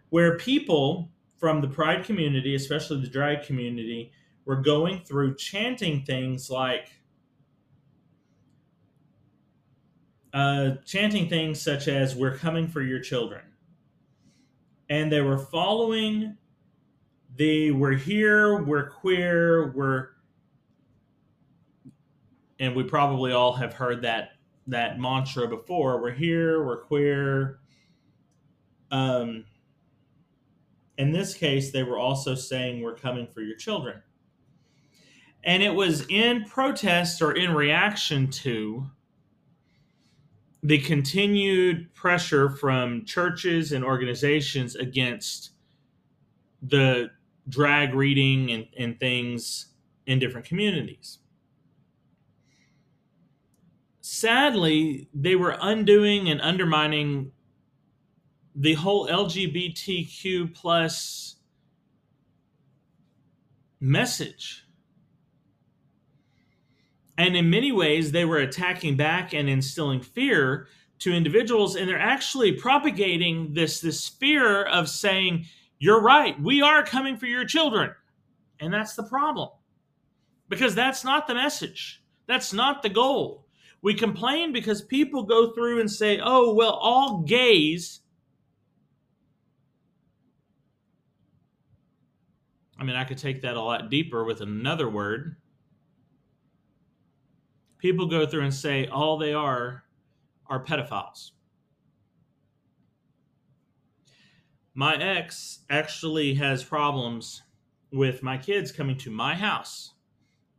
where 0.10 0.36
people 0.38 1.12
from 1.38 1.62
the 1.62 1.68
Pride 1.68 2.04
community, 2.04 2.56
especially 2.56 3.02
the 3.02 3.08
drag 3.08 3.44
community, 3.44 4.12
were 4.46 4.62
going 4.62 5.00
through 5.00 5.36
chanting 5.36 6.04
things 6.04 6.50
like 6.50 6.90
uh, 10.34 10.72
chanting 10.86 11.30
things 11.30 11.62
such 11.62 11.88
as 11.88 12.16
"We're 12.16 12.36
coming 12.36 12.68
for 12.68 12.82
your 12.82 13.00
children," 13.00 13.44
and 14.90 15.12
they 15.12 15.22
were 15.22 15.38
following 15.38 16.38
the 17.36 17.72
"We're 17.72 17.94
here, 17.94 18.64
we're 18.64 18.90
queer, 18.90 19.72
we're," 19.72 20.10
and 22.60 22.76
we 22.76 22.84
probably 22.84 23.32
all 23.32 23.54
have 23.54 23.74
heard 23.74 24.02
that 24.04 24.32
that 24.68 25.00
mantra 25.00 25.48
before. 25.48 26.02
We're 26.02 26.12
here, 26.12 26.66
we're 26.66 26.82
queer. 26.82 27.60
Um, 28.92 29.46
in 30.98 31.12
this 31.12 31.34
case, 31.34 31.72
they 31.72 31.84
were 31.84 31.98
also 31.98 32.36
saying, 32.36 32.82
We're 32.82 32.96
coming 32.96 33.28
for 33.28 33.42
your 33.42 33.56
children. 33.56 34.02
And 35.44 35.64
it 35.64 35.74
was 35.74 36.06
in 36.10 36.46
protest 36.46 37.22
or 37.22 37.32
in 37.32 37.56
reaction 37.56 38.30
to 38.30 38.86
the 40.62 40.78
continued 40.78 41.92
pressure 41.96 42.50
from 42.50 43.04
churches 43.06 43.72
and 43.72 43.84
organizations 43.84 44.76
against 44.76 45.54
the 46.62 47.10
drag 47.50 47.94
reading 47.94 48.52
and, 48.52 48.68
and 48.78 49.00
things 49.00 49.68
in 50.06 50.20
different 50.20 50.46
communities. 50.46 51.20
sadly, 54.12 55.08
they 55.14 55.36
were 55.36 55.58
undoing 55.62 56.30
and 56.30 56.42
undermining 56.42 57.32
the 58.54 58.74
whole 58.74 59.08
LGBTQ 59.08 60.54
plus 60.54 61.38
message. 63.80 64.66
And 67.18 67.38
in 67.38 67.50
many 67.50 67.72
ways, 67.72 68.12
they 68.12 68.26
were 68.26 68.40
attacking 68.40 68.98
back 68.98 69.34
and 69.34 69.50
instilling 69.50 70.02
fear 70.02 70.68
to 71.00 71.14
individuals, 71.14 71.76
and 71.76 71.88
they're 71.88 71.98
actually 71.98 72.52
propagating 72.52 73.54
this, 73.54 73.80
this 73.80 74.08
fear 74.08 74.64
of 74.64 74.90
saying, 74.90 75.46
You're 75.82 76.04
right, 76.04 76.40
we 76.40 76.62
are 76.62 76.86
coming 76.86 77.18
for 77.18 77.26
your 77.26 77.44
children. 77.44 77.90
And 78.60 78.72
that's 78.72 78.94
the 78.94 79.02
problem. 79.02 79.50
Because 80.48 80.76
that's 80.76 81.04
not 81.04 81.26
the 81.26 81.34
message. 81.34 82.04
That's 82.28 82.54
not 82.54 82.84
the 82.84 82.90
goal. 82.90 83.48
We 83.82 83.96
complain 83.96 84.54
because 84.54 84.84
people 84.84 85.24
go 85.24 85.54
through 85.54 85.80
and 85.80 85.90
say, 85.90 86.20
oh, 86.24 86.54
well, 86.54 86.74
all 86.74 87.24
gays. 87.24 88.02
I 92.78 92.84
mean, 92.84 92.96
I 92.96 93.04
could 93.04 93.18
take 93.18 93.42
that 93.42 93.56
a 93.56 93.62
lot 93.62 93.90
deeper 93.90 94.24
with 94.24 94.42
another 94.42 94.88
word. 94.88 95.38
People 97.80 98.06
go 98.06 98.28
through 98.28 98.44
and 98.44 98.54
say 98.54 98.86
all 98.86 99.18
they 99.18 99.34
are 99.34 99.84
are 100.46 100.64
pedophiles. 100.64 101.32
My 104.74 104.96
ex 104.96 105.60
actually 105.70 106.34
has 106.36 106.64
problems 106.64 107.42
with 107.92 108.24
my 108.24 108.38
kids 108.38 108.72
coming 108.72 108.98
to 109.00 109.12
my 109.12 109.36
house 109.36 109.94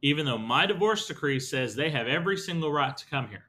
even 0.02 0.26
though 0.26 0.38
my 0.38 0.66
divorce 0.66 1.06
decree 1.06 1.38
says 1.38 1.74
they 1.74 1.90
have 1.90 2.08
every 2.08 2.36
single 2.36 2.72
right 2.72 2.96
to 2.96 3.06
come 3.06 3.28
here. 3.28 3.44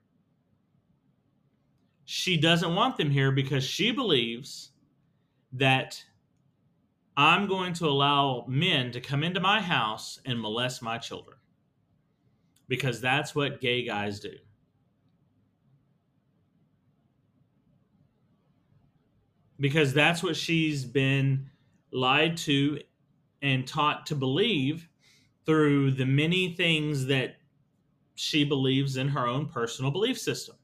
She 2.06 2.38
doesn't 2.38 2.76
want 2.76 2.98
them 2.98 3.10
here 3.10 3.32
because 3.32 3.64
she 3.64 3.92
believes 3.92 4.70
that 5.54 6.04
I'm 7.18 7.48
going 7.48 7.74
to 7.74 7.88
allow 7.88 8.46
men 8.48 8.92
to 8.92 9.02
come 9.02 9.24
into 9.24 9.40
my 9.40 9.62
house 9.62 10.20
and 10.26 10.40
molest 10.40 10.82
my 10.82 11.00
children. 11.00 11.38
Because 12.68 13.02
that's 13.02 13.36
what 13.36 13.62
gay 13.62 13.84
guys 13.84 14.20
do. 14.20 14.34
Because 19.64 19.94
that's 19.94 20.22
what 20.22 20.36
she's 20.36 20.84
been 20.84 21.50
lied 21.94 22.36
to 22.40 22.82
and 23.42 23.66
taught 23.66 24.06
to 24.08 24.16
believe 24.16 24.90
through 25.46 25.92
the 25.92 26.06
many 26.06 26.54
things 26.54 27.06
that 27.06 27.38
she 28.16 28.44
believes 28.44 28.98
in 28.98 29.08
her 29.08 29.26
own 29.26 29.48
personal 29.48 29.90
belief 29.90 30.20
system. 30.20 30.58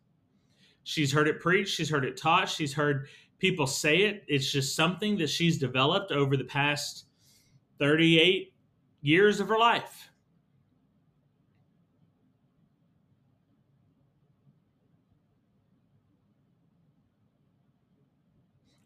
She's 0.84 1.14
heard 1.14 1.30
it 1.30 1.40
preached, 1.40 1.74
she's 1.74 1.90
heard 1.90 2.04
it 2.04 2.18
taught, 2.18 2.50
she's 2.50 2.74
heard 2.74 3.08
people 3.38 3.68
say 3.68 4.00
it. 4.00 4.26
It's 4.28 4.52
just 4.52 4.76
something 4.76 5.18
that 5.20 5.30
she's 5.30 5.58
developed 5.58 6.12
over 6.12 6.36
the 6.36 6.44
past 6.44 7.06
38 7.80 8.54
years 9.02 9.40
of 9.40 9.48
her 9.48 9.58
life. 9.58 10.09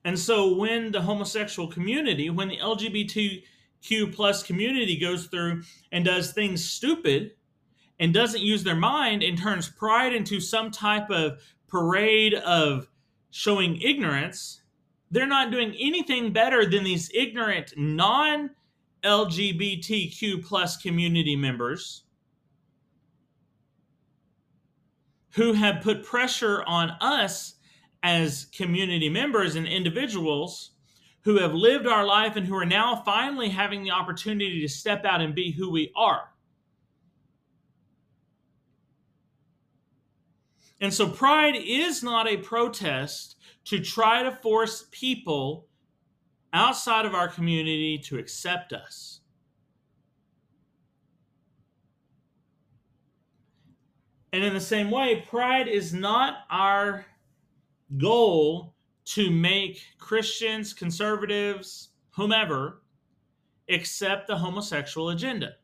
And 0.06 0.20
so 0.20 0.54
when 0.54 0.92
the 0.92 1.02
homosexual 1.02 1.68
community, 1.70 2.30
when 2.30 2.50
the 2.50 2.58
LGBTQ 2.58 4.14
plus 4.14 4.44
community 4.44 4.98
goes 4.98 5.28
through 5.28 5.64
and 5.92 6.04
does 6.04 6.34
things 6.34 6.64
stupid 6.64 7.32
and 8.00 8.14
doesn't 8.14 8.42
use 8.42 8.64
their 8.64 8.76
mind 8.76 9.24
and 9.24 9.38
turns 9.38 9.70
pride 9.70 10.14
into 10.14 10.40
some 10.40 10.72
type 10.72 11.10
of 11.10 11.40
parade 11.68 12.34
of 12.34 12.90
showing 13.32 13.82
ignorance, 13.82 14.62
they're 15.10 15.26
not 15.26 15.52
doing 15.52 15.76
anything 15.80 16.34
better 16.34 16.70
than 16.70 16.84
these 16.84 17.10
ignorant 17.14 17.74
non 17.78 18.50
LGBTQ 19.04 20.46
plus 20.46 20.78
community 20.78 21.36
members 21.36 22.04
who 25.32 25.54
have 25.54 25.82
put 25.82 26.04
pressure 26.04 26.64
on 26.64 26.92
us 27.02 27.56
as 28.04 28.48
community 28.54 29.10
members 29.10 29.56
and 29.56 29.66
individuals 29.66 30.72
who 31.22 31.38
have 31.38 31.54
lived 31.54 31.88
our 31.88 32.06
life 32.06 32.36
and 32.36 32.46
who 32.46 32.56
are 32.56 32.66
now 32.66 33.02
finally 33.06 33.50
having 33.50 33.84
the 33.84 33.92
opportunity 33.92 34.60
to 34.62 34.68
step 34.68 35.06
out 35.06 35.22
and 35.22 35.34
be 35.34 35.52
who 35.52 35.72
we 35.72 35.92
are. 35.96 36.30
And 40.82 40.94
so, 40.94 41.08
pride 41.08 41.56
is 41.56 42.04
not 42.04 42.28
a 42.28 42.36
protest 42.36 43.38
to 43.66 43.80
try 43.80 44.22
to 44.22 44.32
force 44.32 44.86
people 44.92 45.68
outside 46.52 47.06
of 47.06 47.16
our 47.16 47.30
community 47.30 47.98
to 47.98 48.20
accept 48.20 48.74
us. 48.74 49.22
And 54.34 54.44
in 54.44 54.54
the 54.54 54.60
same 54.60 54.92
way, 54.92 55.24
pride 55.30 55.70
is 55.70 55.94
not 55.94 56.40
our 56.50 57.06
goal 57.98 58.74
to 59.06 59.30
make 59.30 59.82
Christians, 60.00 60.74
conservatives, 60.74 61.90
whomever, 62.12 62.82
accept 63.70 64.28
the 64.28 64.38
homosexual 64.38 65.10
agenda. 65.10 65.56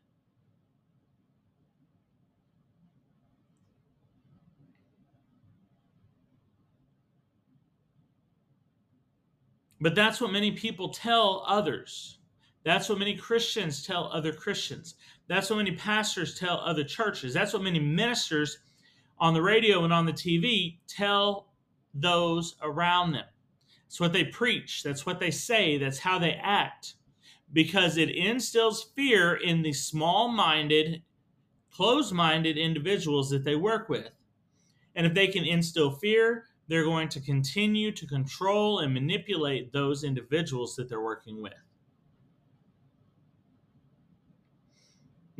But 9.80 9.94
that's 9.94 10.20
what 10.20 10.30
many 10.30 10.52
people 10.52 10.90
tell 10.90 11.42
others. 11.46 12.18
That's 12.64 12.88
what 12.88 12.98
many 12.98 13.16
Christians 13.16 13.86
tell 13.86 14.10
other 14.12 14.32
Christians. 14.32 14.96
That's 15.26 15.48
what 15.48 15.56
many 15.56 15.72
pastors 15.72 16.38
tell 16.38 16.58
other 16.58 16.84
churches. 16.84 17.32
That's 17.32 17.54
what 17.54 17.62
many 17.62 17.78
ministers 17.78 18.58
on 19.18 19.32
the 19.32 19.40
radio 19.40 19.84
and 19.84 19.92
on 19.92 20.04
the 20.04 20.12
TV 20.12 20.78
tell 20.86 21.49
those 21.94 22.56
around 22.62 23.12
them. 23.12 23.24
It's 23.86 24.00
what 24.00 24.12
they 24.12 24.24
preach, 24.24 24.82
that's 24.82 25.04
what 25.04 25.18
they 25.18 25.30
say, 25.30 25.76
that's 25.76 25.98
how 25.98 26.18
they 26.18 26.38
act, 26.40 26.94
because 27.52 27.96
it 27.96 28.10
instills 28.10 28.92
fear 28.94 29.34
in 29.34 29.62
the 29.62 29.72
small 29.72 30.28
minded, 30.28 31.02
closed 31.72 32.12
minded 32.12 32.56
individuals 32.56 33.30
that 33.30 33.44
they 33.44 33.56
work 33.56 33.88
with. 33.88 34.10
And 34.94 35.06
if 35.06 35.14
they 35.14 35.26
can 35.26 35.44
instill 35.44 35.90
fear, 35.90 36.44
they're 36.68 36.84
going 36.84 37.08
to 37.08 37.20
continue 37.20 37.90
to 37.90 38.06
control 38.06 38.78
and 38.78 38.94
manipulate 38.94 39.72
those 39.72 40.04
individuals 40.04 40.76
that 40.76 40.88
they're 40.88 41.00
working 41.00 41.42
with. 41.42 41.54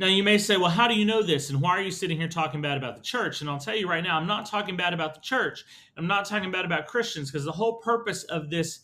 Now, 0.01 0.07
you 0.07 0.23
may 0.23 0.39
say, 0.39 0.57
well, 0.57 0.71
how 0.71 0.87
do 0.87 0.95
you 0.95 1.05
know 1.05 1.21
this? 1.21 1.51
And 1.51 1.61
why 1.61 1.77
are 1.77 1.81
you 1.81 1.91
sitting 1.91 2.17
here 2.17 2.27
talking 2.27 2.59
bad 2.59 2.75
about 2.75 2.95
the 2.95 3.03
church? 3.03 3.39
And 3.39 3.47
I'll 3.47 3.59
tell 3.59 3.75
you 3.75 3.87
right 3.87 4.03
now, 4.03 4.17
I'm 4.17 4.25
not 4.25 4.47
talking 4.47 4.75
bad 4.75 4.95
about 4.95 5.13
the 5.13 5.21
church. 5.21 5.63
I'm 5.95 6.07
not 6.07 6.25
talking 6.25 6.49
bad 6.49 6.65
about 6.65 6.87
Christians 6.87 7.29
because 7.29 7.45
the 7.45 7.51
whole 7.51 7.77
purpose 7.81 8.23
of 8.23 8.49
this 8.49 8.79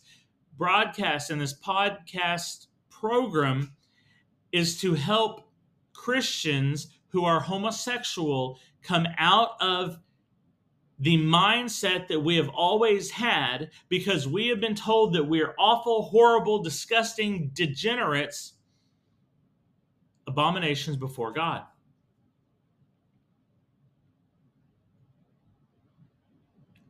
broadcast 0.56 1.30
and 1.30 1.40
this 1.40 1.58
podcast 1.58 2.68
program 2.88 3.72
is 4.52 4.80
to 4.80 4.94
help 4.94 5.50
Christians 5.92 6.86
who 7.08 7.24
are 7.24 7.40
homosexual 7.40 8.60
come 8.84 9.08
out 9.18 9.60
of 9.60 9.98
the 11.00 11.16
mindset 11.16 12.06
that 12.06 12.20
we 12.20 12.36
have 12.36 12.48
always 12.50 13.10
had 13.10 13.70
because 13.88 14.28
we 14.28 14.46
have 14.46 14.60
been 14.60 14.76
told 14.76 15.14
that 15.14 15.24
we 15.24 15.42
are 15.42 15.56
awful, 15.58 16.02
horrible, 16.02 16.62
disgusting 16.62 17.50
degenerates 17.54 18.52
abominations 20.28 20.96
before 20.96 21.32
God. 21.32 21.62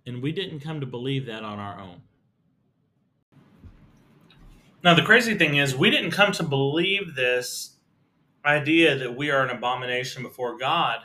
And 0.04 0.20
we 0.22 0.32
didn't 0.32 0.60
come 0.60 0.80
to 0.80 0.86
believe 0.86 1.26
that 1.26 1.44
on 1.44 1.58
our 1.58 1.80
own. 1.80 2.02
Now, 4.82 4.94
the 4.94 5.02
crazy 5.02 5.36
thing 5.36 5.56
is, 5.56 5.76
we 5.76 5.90
didn't 5.90 6.10
come 6.10 6.32
to 6.32 6.42
believe 6.42 7.14
this 7.14 7.76
idea 8.44 8.96
that 8.96 9.16
we 9.16 9.30
are 9.30 9.44
an 9.44 9.50
abomination 9.50 10.22
before 10.22 10.58
God 10.58 11.00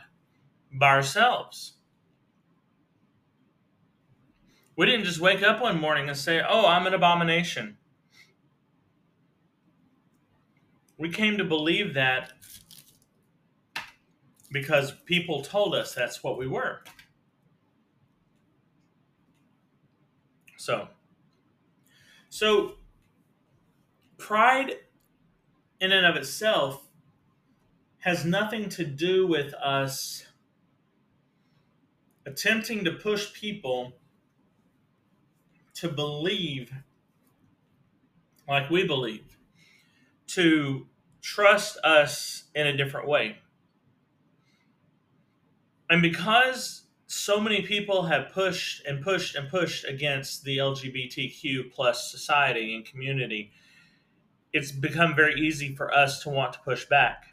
by 0.72 0.90
ourselves. 0.90 1.74
We 4.76 4.86
didn't 4.86 5.06
just 5.06 5.20
wake 5.20 5.44
up 5.44 5.62
one 5.62 5.80
morning 5.80 6.08
and 6.08 6.18
say, 6.18 6.42
Oh, 6.48 6.66
I'm 6.66 6.88
an 6.88 6.94
abomination. 6.94 7.78
We 11.04 11.10
came 11.10 11.38
to 11.38 11.44
believe 11.44 11.96
that 11.96 12.32
because 14.54 14.94
people 15.04 15.42
told 15.42 15.76
us 15.76 15.94
that's 15.94 16.24
what 16.24 16.38
we 16.38 16.48
were. 16.48 16.80
So, 20.56 20.88
so 22.30 22.76
pride 24.18 24.76
in 25.82 25.92
and 25.92 26.06
of 26.06 26.16
itself 26.16 26.88
has 28.00 28.24
nothing 28.24 28.70
to 28.70 28.86
do 28.86 29.28
with 29.28 29.54
us 29.56 30.26
attempting 32.26 32.86
to 32.86 32.94
push 32.94 33.34
people 33.34 33.92
to 35.74 35.90
believe 35.90 36.72
like 38.48 38.70
we 38.70 38.88
believe, 38.88 39.38
to 40.28 40.88
trust 41.24 41.78
us 41.84 42.44
in 42.54 42.68
a 42.68 42.78
different 42.78 43.08
way. 43.08 43.38
And 45.90 46.02
because 46.02 46.84
so 47.08 47.40
many 47.40 47.62
people 47.62 48.04
have 48.04 48.32
pushed 48.32 48.86
and 48.86 49.02
pushed 49.02 49.36
and 49.36 49.50
pushed 49.50 49.86
against 49.86 50.44
the 50.44 50.58
LGBTQ 50.58 51.72
plus 51.72 52.12
society 52.12 52.76
and 52.76 52.86
community, 52.86 53.52
it's 54.52 54.72
become 54.72 55.16
very 55.16 55.40
easy 55.40 55.76
for 55.76 55.94
us 55.94 56.22
to 56.24 56.30
want 56.30 56.54
to 56.54 56.60
push 56.60 56.86
back. 56.86 57.24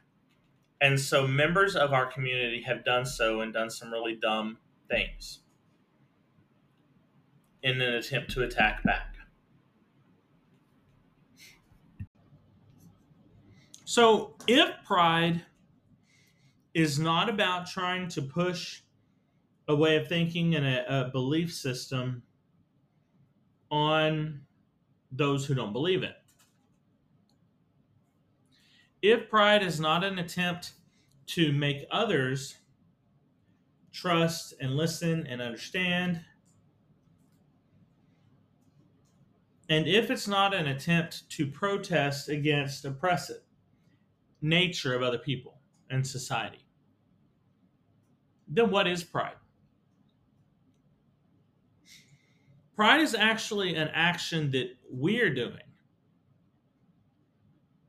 And 0.80 0.98
so 0.98 1.26
members 1.26 1.76
of 1.76 1.92
our 1.92 2.06
community 2.06 2.62
have 2.62 2.84
done 2.84 3.04
so 3.04 3.40
and 3.40 3.52
done 3.52 3.70
some 3.70 3.92
really 3.92 4.14
dumb 4.14 4.58
things 4.88 5.40
in 7.62 7.80
an 7.80 7.94
attempt 7.94 8.30
to 8.32 8.42
attack 8.42 8.82
back. 8.84 9.09
So 13.90 14.36
if 14.46 14.84
pride 14.84 15.44
is 16.74 17.00
not 17.00 17.28
about 17.28 17.66
trying 17.66 18.06
to 18.10 18.22
push 18.22 18.82
a 19.66 19.74
way 19.74 19.96
of 19.96 20.06
thinking 20.06 20.54
and 20.54 20.64
a, 20.64 21.00
a 21.00 21.10
belief 21.10 21.52
system 21.52 22.22
on 23.68 24.42
those 25.10 25.44
who 25.44 25.54
don't 25.54 25.72
believe 25.72 26.04
it. 26.04 26.14
If 29.02 29.28
pride 29.28 29.64
is 29.64 29.80
not 29.80 30.04
an 30.04 30.20
attempt 30.20 30.74
to 31.34 31.50
make 31.50 31.84
others 31.90 32.58
trust 33.92 34.54
and 34.60 34.76
listen 34.76 35.26
and 35.26 35.42
understand, 35.42 36.20
and 39.68 39.88
if 39.88 40.12
it's 40.12 40.28
not 40.28 40.54
an 40.54 40.68
attempt 40.68 41.28
to 41.30 41.48
protest 41.48 42.28
against 42.28 42.84
oppressive 42.84 43.42
nature 44.42 44.94
of 44.94 45.02
other 45.02 45.18
people 45.18 45.60
and 45.90 46.06
society, 46.06 46.64
then 48.48 48.70
what 48.70 48.86
is 48.86 49.02
pride? 49.04 49.34
Pride 52.74 53.00
is 53.00 53.14
actually 53.14 53.74
an 53.74 53.90
action 53.92 54.50
that 54.52 54.70
we're 54.90 55.34
doing 55.34 55.60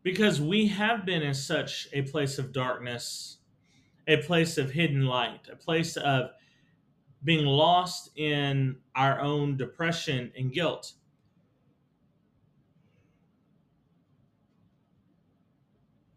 because 0.03 0.41
we 0.41 0.67
have 0.67 1.05
been 1.05 1.21
in 1.21 1.33
such 1.33 1.87
a 1.93 2.01
place 2.01 2.37
of 2.37 2.51
darkness, 2.51 3.37
a 4.07 4.17
place 4.17 4.57
of 4.57 4.71
hidden 4.71 5.05
light, 5.05 5.47
a 5.51 5.55
place 5.55 5.95
of 5.97 6.31
being 7.23 7.45
lost 7.45 8.09
in 8.17 8.75
our 8.95 9.19
own 9.21 9.55
depression 9.57 10.31
and 10.35 10.51
guilt. 10.51 10.93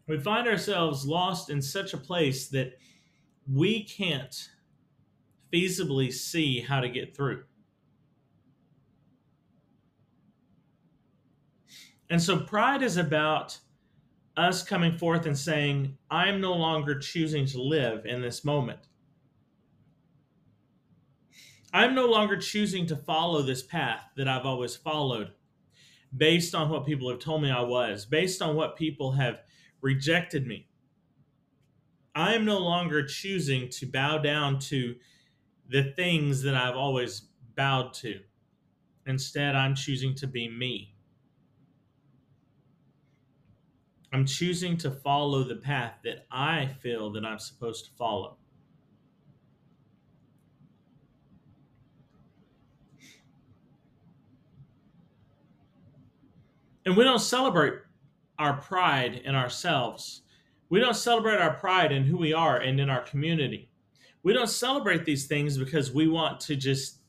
We 0.07 0.19
find 0.19 0.47
ourselves 0.47 1.05
lost 1.05 1.49
in 1.49 1.61
such 1.61 1.93
a 1.93 1.97
place 1.97 2.47
that 2.49 2.77
we 3.51 3.83
can't 3.83 4.49
feasibly 5.51 6.11
see 6.11 6.59
how 6.59 6.79
to 6.79 6.89
get 6.89 7.15
through. 7.15 7.43
And 12.09 12.21
so 12.21 12.39
pride 12.39 12.83
is 12.83 12.97
about 12.97 13.57
us 14.37 14.63
coming 14.63 14.97
forth 14.97 15.25
and 15.25 15.37
saying, 15.37 15.97
I'm 16.11 16.39
no 16.39 16.53
longer 16.53 16.99
choosing 16.99 17.45
to 17.47 17.61
live 17.61 18.05
in 18.05 18.21
this 18.21 18.45
moment. 18.45 18.79
I'm 21.73 21.95
no 21.95 22.05
longer 22.05 22.37
choosing 22.37 22.85
to 22.87 22.95
follow 22.95 23.41
this 23.41 23.63
path 23.63 24.05
that 24.17 24.27
I've 24.27 24.45
always 24.45 24.75
followed 24.75 25.31
based 26.15 26.55
on 26.55 26.69
what 26.69 26.85
people 26.85 27.09
have 27.09 27.19
told 27.19 27.41
me 27.41 27.51
I 27.51 27.61
was, 27.61 28.05
based 28.05 28.41
on 28.41 28.55
what 28.55 28.77
people 28.77 29.11
have 29.13 29.41
rejected 29.85 30.47
me. 30.47 30.67
I 32.15 32.33
am 32.33 32.43
no 32.43 32.57
longer 32.57 33.05
choosing 33.05 33.69
to 33.69 33.85
bow 33.85 34.17
down 34.17 34.57
to 34.71 34.95
the 35.69 35.93
things 35.95 36.41
that 36.41 36.55
I've 36.55 36.75
always 36.75 37.27
bowed 37.55 37.93
to. 37.95 38.19
Instead, 39.05 39.55
I'm 39.55 39.75
choosing 39.75 40.15
to 40.15 40.25
be 40.25 40.49
me. 40.49 40.95
I'm 44.11 44.25
choosing 44.25 44.75
to 44.77 44.89
follow 44.89 45.43
the 45.43 45.57
path 45.57 45.99
that 46.03 46.25
I 46.31 46.65
feel 46.81 47.11
that 47.11 47.23
I'm 47.23 47.37
supposed 47.37 47.85
to 47.85 47.91
follow. 47.91 48.37
And 56.87 56.97
we 56.97 57.03
don't 57.03 57.19
celebrate 57.19 57.84
our 58.37 58.53
pride 58.53 59.21
in 59.23 59.35
ourselves. 59.35 60.21
We 60.69 60.79
don't 60.79 60.95
celebrate 60.95 61.39
our 61.39 61.53
pride 61.53 61.91
in 61.91 62.03
who 62.03 62.17
we 62.17 62.33
are 62.33 62.57
and 62.57 62.79
in 62.79 62.89
our 62.89 63.01
community. 63.01 63.69
We 64.23 64.33
don't 64.33 64.49
celebrate 64.49 65.05
these 65.05 65.27
things 65.27 65.57
because 65.57 65.91
we 65.91 66.07
want 66.07 66.39
to 66.41 66.55
just 66.55 66.99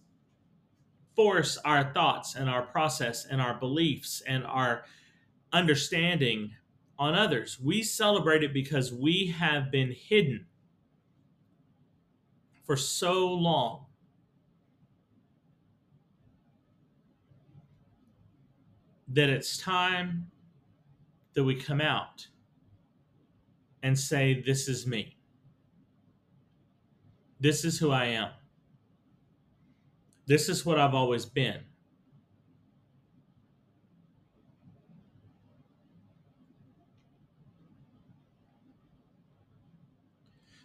force 1.17 1.57
our 1.65 1.93
thoughts 1.95 2.35
and 2.35 2.49
our 2.51 2.63
process 2.63 3.25
and 3.25 3.41
our 3.41 3.55
beliefs 3.55 4.23
and 4.27 4.45
our 4.45 4.85
understanding 5.53 6.51
on 6.99 7.15
others. 7.15 7.59
We 7.59 7.83
celebrate 7.83 8.43
it 8.43 8.53
because 8.53 8.93
we 8.93 9.35
have 9.39 9.71
been 9.71 9.93
hidden 9.93 10.47
for 12.65 12.77
so 12.77 13.33
long. 13.33 13.87
That 19.09 19.31
it's 19.31 19.57
time 19.57 20.31
that 21.37 21.45
we 21.45 21.55
come 21.55 21.81
out 21.81 22.27
and 23.83 23.97
say, 23.97 24.43
This 24.45 24.69
is 24.69 24.87
me. 24.87 25.17
This 27.39 27.65
is 27.65 27.79
who 27.79 27.91
I 27.93 28.07
am. 28.07 28.31
This 30.27 30.49
is 30.49 30.67
what 30.67 30.79
I've 30.81 30.95
always 30.95 31.27
been. 31.27 31.61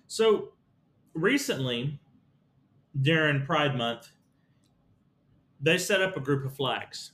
So 0.07 0.53
recently, 1.13 1.99
during 2.99 3.45
Pride 3.45 3.77
Month, 3.77 4.09
they 5.61 5.77
set 5.77 6.01
up 6.01 6.17
a 6.17 6.21
group 6.21 6.45
of 6.45 6.55
flags. 6.55 7.11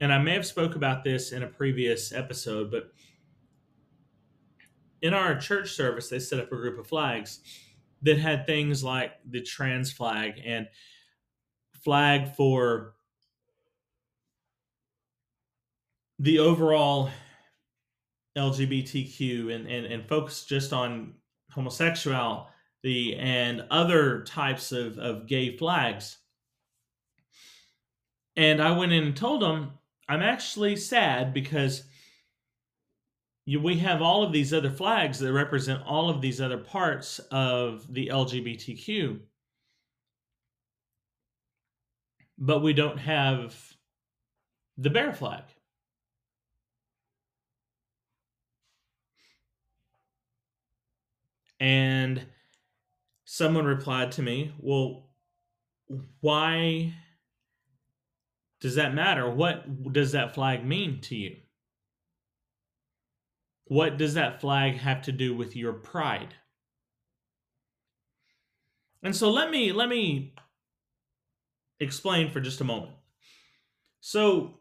And 0.00 0.12
I 0.12 0.18
may 0.18 0.32
have 0.34 0.46
spoke 0.46 0.76
about 0.76 1.04
this 1.04 1.32
in 1.32 1.42
a 1.42 1.46
previous 1.46 2.12
episode, 2.12 2.70
but 2.70 2.92
in 5.02 5.12
our 5.12 5.38
church 5.38 5.72
service, 5.72 6.08
they 6.08 6.18
set 6.18 6.40
up 6.40 6.52
a 6.52 6.56
group 6.56 6.78
of 6.78 6.86
flags 6.86 7.40
that 8.02 8.18
had 8.18 8.46
things 8.46 8.82
like 8.82 9.12
the 9.28 9.42
trans 9.42 9.92
flag 9.92 10.40
and 10.44 10.68
flag 11.84 12.34
for 12.34 12.94
the 16.18 16.38
overall 16.38 17.10
LGBTQ 18.36 19.54
and, 19.54 19.66
and, 19.66 19.86
and 19.86 20.08
focus 20.08 20.44
just 20.44 20.72
on 20.72 21.14
homosexuality 21.50 23.16
and 23.18 23.64
other 23.70 24.22
types 24.24 24.72
of, 24.72 24.98
of 24.98 25.26
gay 25.26 25.56
flags. 25.56 26.18
And 28.36 28.62
I 28.62 28.72
went 28.72 28.92
in 28.92 29.04
and 29.04 29.16
told 29.16 29.42
them, 29.42 29.72
I'm 30.10 30.22
actually 30.22 30.74
sad 30.74 31.32
because 31.32 31.84
you, 33.44 33.60
we 33.60 33.78
have 33.78 34.02
all 34.02 34.24
of 34.24 34.32
these 34.32 34.52
other 34.52 34.68
flags 34.68 35.20
that 35.20 35.32
represent 35.32 35.84
all 35.86 36.10
of 36.10 36.20
these 36.20 36.40
other 36.40 36.58
parts 36.58 37.20
of 37.30 37.86
the 37.94 38.08
LGBTQ. 38.08 39.20
But 42.38 42.58
we 42.58 42.72
don't 42.72 42.98
have 42.98 43.54
the 44.76 44.90
bear 44.90 45.12
flag. 45.12 45.44
And 51.60 52.26
someone 53.26 53.64
replied 53.64 54.10
to 54.12 54.22
me, 54.22 54.52
Well, 54.58 55.06
why 56.20 56.94
does 58.60 58.74
that 58.76 58.94
matter? 58.94 59.28
What 59.28 59.92
does 59.92 60.12
that 60.12 60.34
flag 60.34 60.64
mean 60.64 61.00
to 61.02 61.16
you? 61.16 61.36
What 63.66 63.96
does 63.98 64.14
that 64.14 64.40
flag 64.40 64.76
have 64.76 65.02
to 65.02 65.12
do 65.12 65.34
with 65.34 65.56
your 65.56 65.72
pride? 65.72 66.34
And 69.02 69.14
so 69.14 69.30
let 69.30 69.50
me 69.50 69.72
let 69.72 69.88
me 69.88 70.34
explain 71.78 72.30
for 72.30 72.40
just 72.40 72.60
a 72.60 72.64
moment. 72.64 72.92
So 74.00 74.60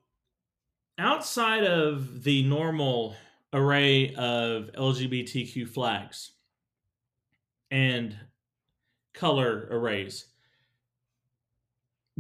outside 0.98 1.64
of 1.64 2.24
the 2.24 2.44
normal 2.44 3.16
array 3.54 4.14
of 4.16 4.70
LGBTQ 4.74 5.68
flags, 5.68 6.34
and 7.72 8.16
color 9.14 9.68
arrays. 9.72 10.26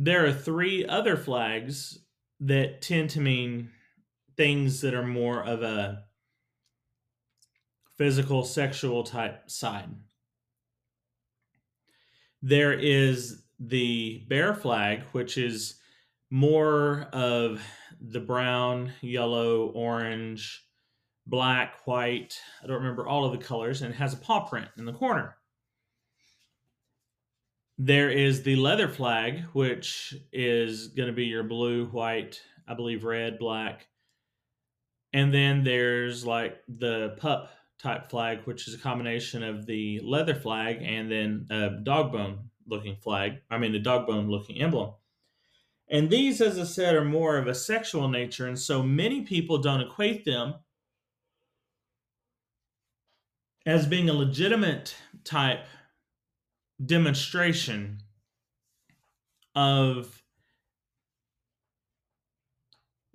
There 0.01 0.25
are 0.25 0.31
three 0.31 0.85
other 0.85 1.17
flags 1.17 1.99
that 2.39 2.81
tend 2.81 3.09
to 3.09 3.19
mean 3.19 3.71
things 4.37 4.79
that 4.79 4.93
are 4.93 5.05
more 5.05 5.43
of 5.43 5.61
a 5.61 6.05
physical, 7.97 8.45
sexual 8.45 9.03
type 9.03 9.51
side. 9.51 9.89
There 12.41 12.71
is 12.71 13.43
the 13.59 14.23
bear 14.29 14.53
flag, 14.53 15.03
which 15.11 15.37
is 15.37 15.81
more 16.29 17.09
of 17.11 17.61
the 17.99 18.21
brown, 18.21 18.93
yellow, 19.01 19.65
orange, 19.65 20.63
black, 21.27 21.85
white. 21.85 22.39
I 22.63 22.67
don't 22.67 22.77
remember 22.77 23.05
all 23.05 23.25
of 23.25 23.33
the 23.37 23.45
colors, 23.45 23.81
and 23.81 23.93
it 23.93 23.97
has 23.97 24.13
a 24.13 24.17
paw 24.17 24.47
print 24.47 24.69
in 24.77 24.85
the 24.85 24.93
corner. 24.93 25.35
There 27.81 28.09
is 28.09 28.43
the 28.43 28.57
leather 28.57 28.89
flag, 28.89 29.45
which 29.53 30.13
is 30.33 30.89
going 30.89 31.07
to 31.07 31.15
be 31.15 31.27
your 31.27 31.43
blue, 31.43 31.85
white, 31.85 32.41
I 32.67 32.73
believe 32.73 33.05
red, 33.05 33.39
black. 33.39 33.87
And 35.13 35.33
then 35.33 35.63
there's 35.63 36.25
like 36.25 36.61
the 36.67 37.15
pup 37.17 37.51
type 37.81 38.09
flag, 38.09 38.41
which 38.43 38.67
is 38.67 38.73
a 38.73 38.79
combination 38.79 39.43
of 39.43 39.65
the 39.65 40.01
leather 40.03 40.35
flag 40.35 40.79
and 40.81 41.09
then 41.09 41.47
a 41.49 41.69
dog 41.81 42.11
bone 42.11 42.49
looking 42.67 42.97
flag. 42.97 43.37
I 43.49 43.57
mean, 43.57 43.71
the 43.71 43.79
dog 43.79 44.07
bone 44.07 44.29
looking 44.29 44.61
emblem. 44.61 44.95
And 45.87 46.09
these, 46.09 46.41
as 46.41 46.59
I 46.59 46.65
said, 46.65 46.95
are 46.95 47.05
more 47.05 47.37
of 47.37 47.47
a 47.47 47.55
sexual 47.55 48.09
nature. 48.09 48.45
And 48.45 48.59
so 48.59 48.83
many 48.83 49.21
people 49.21 49.57
don't 49.57 49.81
equate 49.81 50.25
them 50.25 50.55
as 53.65 53.87
being 53.87 54.09
a 54.09 54.13
legitimate 54.13 54.95
type 55.23 55.61
demonstration 56.83 57.99
of 59.55 60.23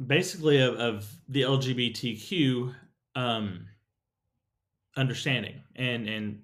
basically 0.05 0.61
of, 0.61 0.75
of 0.75 1.15
the 1.29 1.43
LGBTQ 1.43 2.75
um, 3.15 3.67
understanding 4.97 5.63
and 5.77 6.09
and 6.09 6.43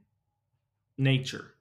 nature. 0.97 1.55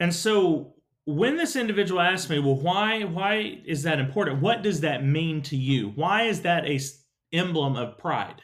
And 0.00 0.14
so 0.14 0.74
when 1.06 1.36
this 1.36 1.56
individual 1.56 2.00
asked 2.00 2.30
me, 2.30 2.38
"Well, 2.38 2.54
why 2.54 3.02
why 3.02 3.60
is 3.64 3.82
that 3.82 3.98
important? 3.98 4.40
What 4.40 4.62
does 4.62 4.80
that 4.82 5.04
mean 5.04 5.42
to 5.42 5.56
you? 5.56 5.88
Why 5.88 6.24
is 6.24 6.42
that 6.42 6.66
a 6.66 6.78
emblem 7.32 7.76
of 7.76 7.98
pride?" 7.98 8.42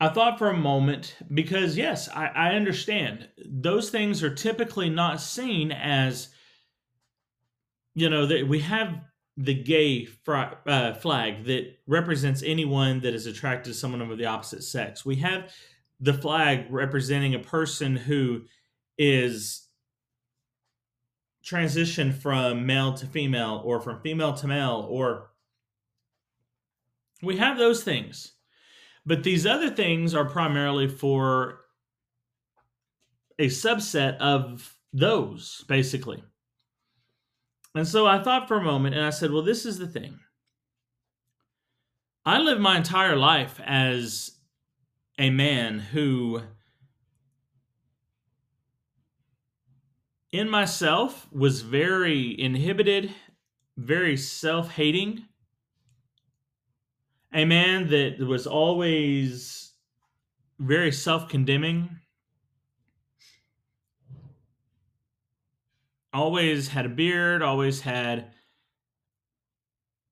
I 0.00 0.08
thought 0.08 0.38
for 0.38 0.48
a 0.48 0.56
moment 0.56 1.14
because 1.32 1.76
yes, 1.76 2.08
I, 2.08 2.28
I 2.28 2.54
understand 2.54 3.28
those 3.44 3.90
things 3.90 4.22
are 4.22 4.34
typically 4.34 4.88
not 4.88 5.20
seen 5.20 5.70
as 5.72 6.30
you 7.94 8.08
know 8.08 8.24
that 8.26 8.48
we 8.48 8.60
have 8.60 8.98
the 9.36 9.54
gay 9.54 10.06
fr- 10.06 10.56
uh, 10.66 10.94
flag 10.94 11.44
that 11.44 11.78
represents 11.86 12.42
anyone 12.42 13.00
that 13.00 13.14
is 13.14 13.26
attracted 13.26 13.72
to 13.72 13.78
someone 13.78 14.00
of 14.00 14.16
the 14.16 14.24
opposite 14.24 14.62
sex. 14.62 15.04
We 15.04 15.16
have 15.16 15.52
the 16.00 16.14
flag 16.14 16.66
representing 16.70 17.34
a 17.34 17.38
person 17.38 17.96
who 17.96 18.42
is 18.96 19.68
transitioned 21.44 22.14
from 22.14 22.64
male 22.64 22.94
to 22.94 23.06
female 23.06 23.62
or 23.64 23.80
from 23.80 24.00
female 24.00 24.34
to 24.34 24.46
male 24.46 24.86
or 24.88 25.30
we 27.22 27.36
have 27.36 27.58
those 27.58 27.82
things 27.82 28.32
but 29.06 29.22
these 29.22 29.46
other 29.46 29.70
things 29.70 30.14
are 30.14 30.24
primarily 30.24 30.88
for 30.88 31.60
a 33.38 33.46
subset 33.46 34.16
of 34.18 34.76
those 34.92 35.64
basically. 35.68 36.22
And 37.74 37.86
so 37.86 38.06
i 38.06 38.22
thought 38.22 38.48
for 38.48 38.56
a 38.58 38.64
moment 38.64 38.96
and 38.96 39.04
i 39.04 39.10
said 39.10 39.30
well 39.30 39.42
this 39.42 39.64
is 39.64 39.78
the 39.78 39.86
thing. 39.86 40.18
I 42.24 42.38
lived 42.38 42.60
my 42.60 42.76
entire 42.76 43.16
life 43.16 43.58
as 43.64 44.32
a 45.18 45.30
man 45.30 45.78
who, 45.78 46.42
in 50.30 50.48
myself, 50.50 51.26
was 51.32 51.62
very 51.62 52.38
inhibited, 52.38 53.12
very 53.76 54.16
self 54.16 54.72
hating, 54.72 55.24
a 57.32 57.44
man 57.44 57.88
that 57.90 58.18
was 58.18 58.46
always 58.46 59.72
very 60.58 60.92
self 60.92 61.28
condemning. 61.28 61.88
Always 66.12 66.68
had 66.68 66.86
a 66.86 66.88
beard, 66.88 67.40
always 67.40 67.80
had, 67.80 68.32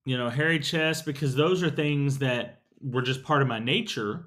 you 0.04 0.16
know, 0.16 0.31
hairy 0.31 0.61
chest, 0.61 1.04
because 1.04 1.35
those 1.35 1.62
are 1.62 1.70
things 1.70 2.18
that 2.18 2.62
were 2.81 3.02
just 3.02 3.24
part 3.24 3.42
of 3.42 3.48
my 3.48 3.59
nature. 3.59 4.26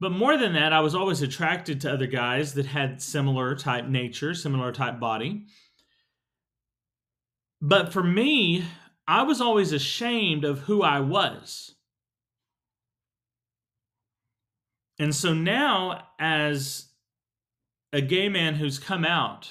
But 0.00 0.12
more 0.12 0.36
than 0.36 0.52
that, 0.54 0.72
I 0.72 0.80
was 0.80 0.94
always 0.94 1.22
attracted 1.22 1.80
to 1.80 1.92
other 1.92 2.06
guys 2.06 2.54
that 2.54 2.66
had 2.66 3.02
similar 3.02 3.54
type 3.54 3.86
nature, 3.86 4.34
similar 4.34 4.72
type 4.72 5.00
body. 5.00 5.46
But 7.60 7.92
for 7.92 8.02
me, 8.02 8.64
I 9.08 9.22
was 9.22 9.40
always 9.40 9.72
ashamed 9.72 10.44
of 10.44 10.60
who 10.60 10.82
I 10.82 11.00
was. 11.00 11.74
And 15.00 15.14
so 15.14 15.34
now, 15.34 16.08
as 16.20 16.90
a 17.92 18.00
gay 18.00 18.28
man 18.28 18.54
who's 18.54 18.78
come 18.78 19.04
out, 19.04 19.50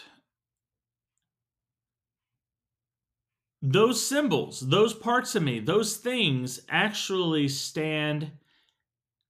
those 3.61 4.05
symbols, 4.05 4.61
those 4.61 4.93
parts 4.93 5.35
of 5.35 5.43
me, 5.43 5.59
those 5.59 5.97
things 5.97 6.61
actually 6.69 7.49
stand 7.49 8.31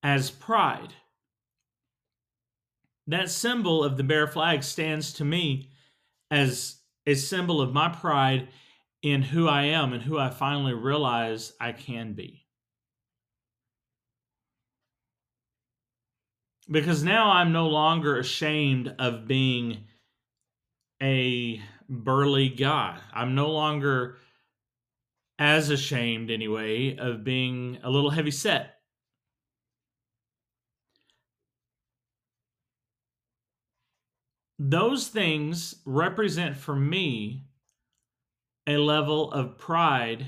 as 0.03 0.29
pride 0.29 0.93
that 3.07 3.29
symbol 3.29 3.83
of 3.83 3.97
the 3.97 4.03
bear 4.03 4.27
flag 4.27 4.61
stands 4.61 5.13
to 5.13 5.25
me 5.25 5.69
as 6.29 6.75
a 7.05 7.15
symbol 7.15 7.61
of 7.61 7.73
my 7.73 7.87
pride 7.89 8.49
in 9.01 9.21
who 9.21 9.47
I 9.47 9.63
am 9.63 9.93
and 9.93 10.01
who 10.01 10.17
I 10.17 10.29
finally 10.29 10.73
realize 10.73 11.53
I 11.59 11.71
can 11.71 12.13
be. 12.13 12.45
Because 16.69 17.03
now 17.03 17.31
I'm 17.31 17.53
no 17.53 17.67
longer 17.67 18.17
ashamed 18.17 18.93
of 18.99 19.27
being 19.27 19.85
a 21.01 21.61
burly 21.87 22.49
guy. 22.49 22.99
I'm 23.13 23.35
no 23.35 23.49
longer 23.51 24.17
as 25.39 25.69
ashamed, 25.69 26.31
anyway, 26.31 26.97
of 26.97 27.23
being 27.23 27.77
a 27.83 27.89
little 27.89 28.09
heavy 28.09 28.31
set 28.31 28.77
those 34.59 35.07
things 35.07 35.75
represent 35.85 36.57
for 36.57 36.75
me 36.75 37.46
a 38.67 38.77
level 38.77 39.31
of 39.31 39.57
pride 39.57 40.27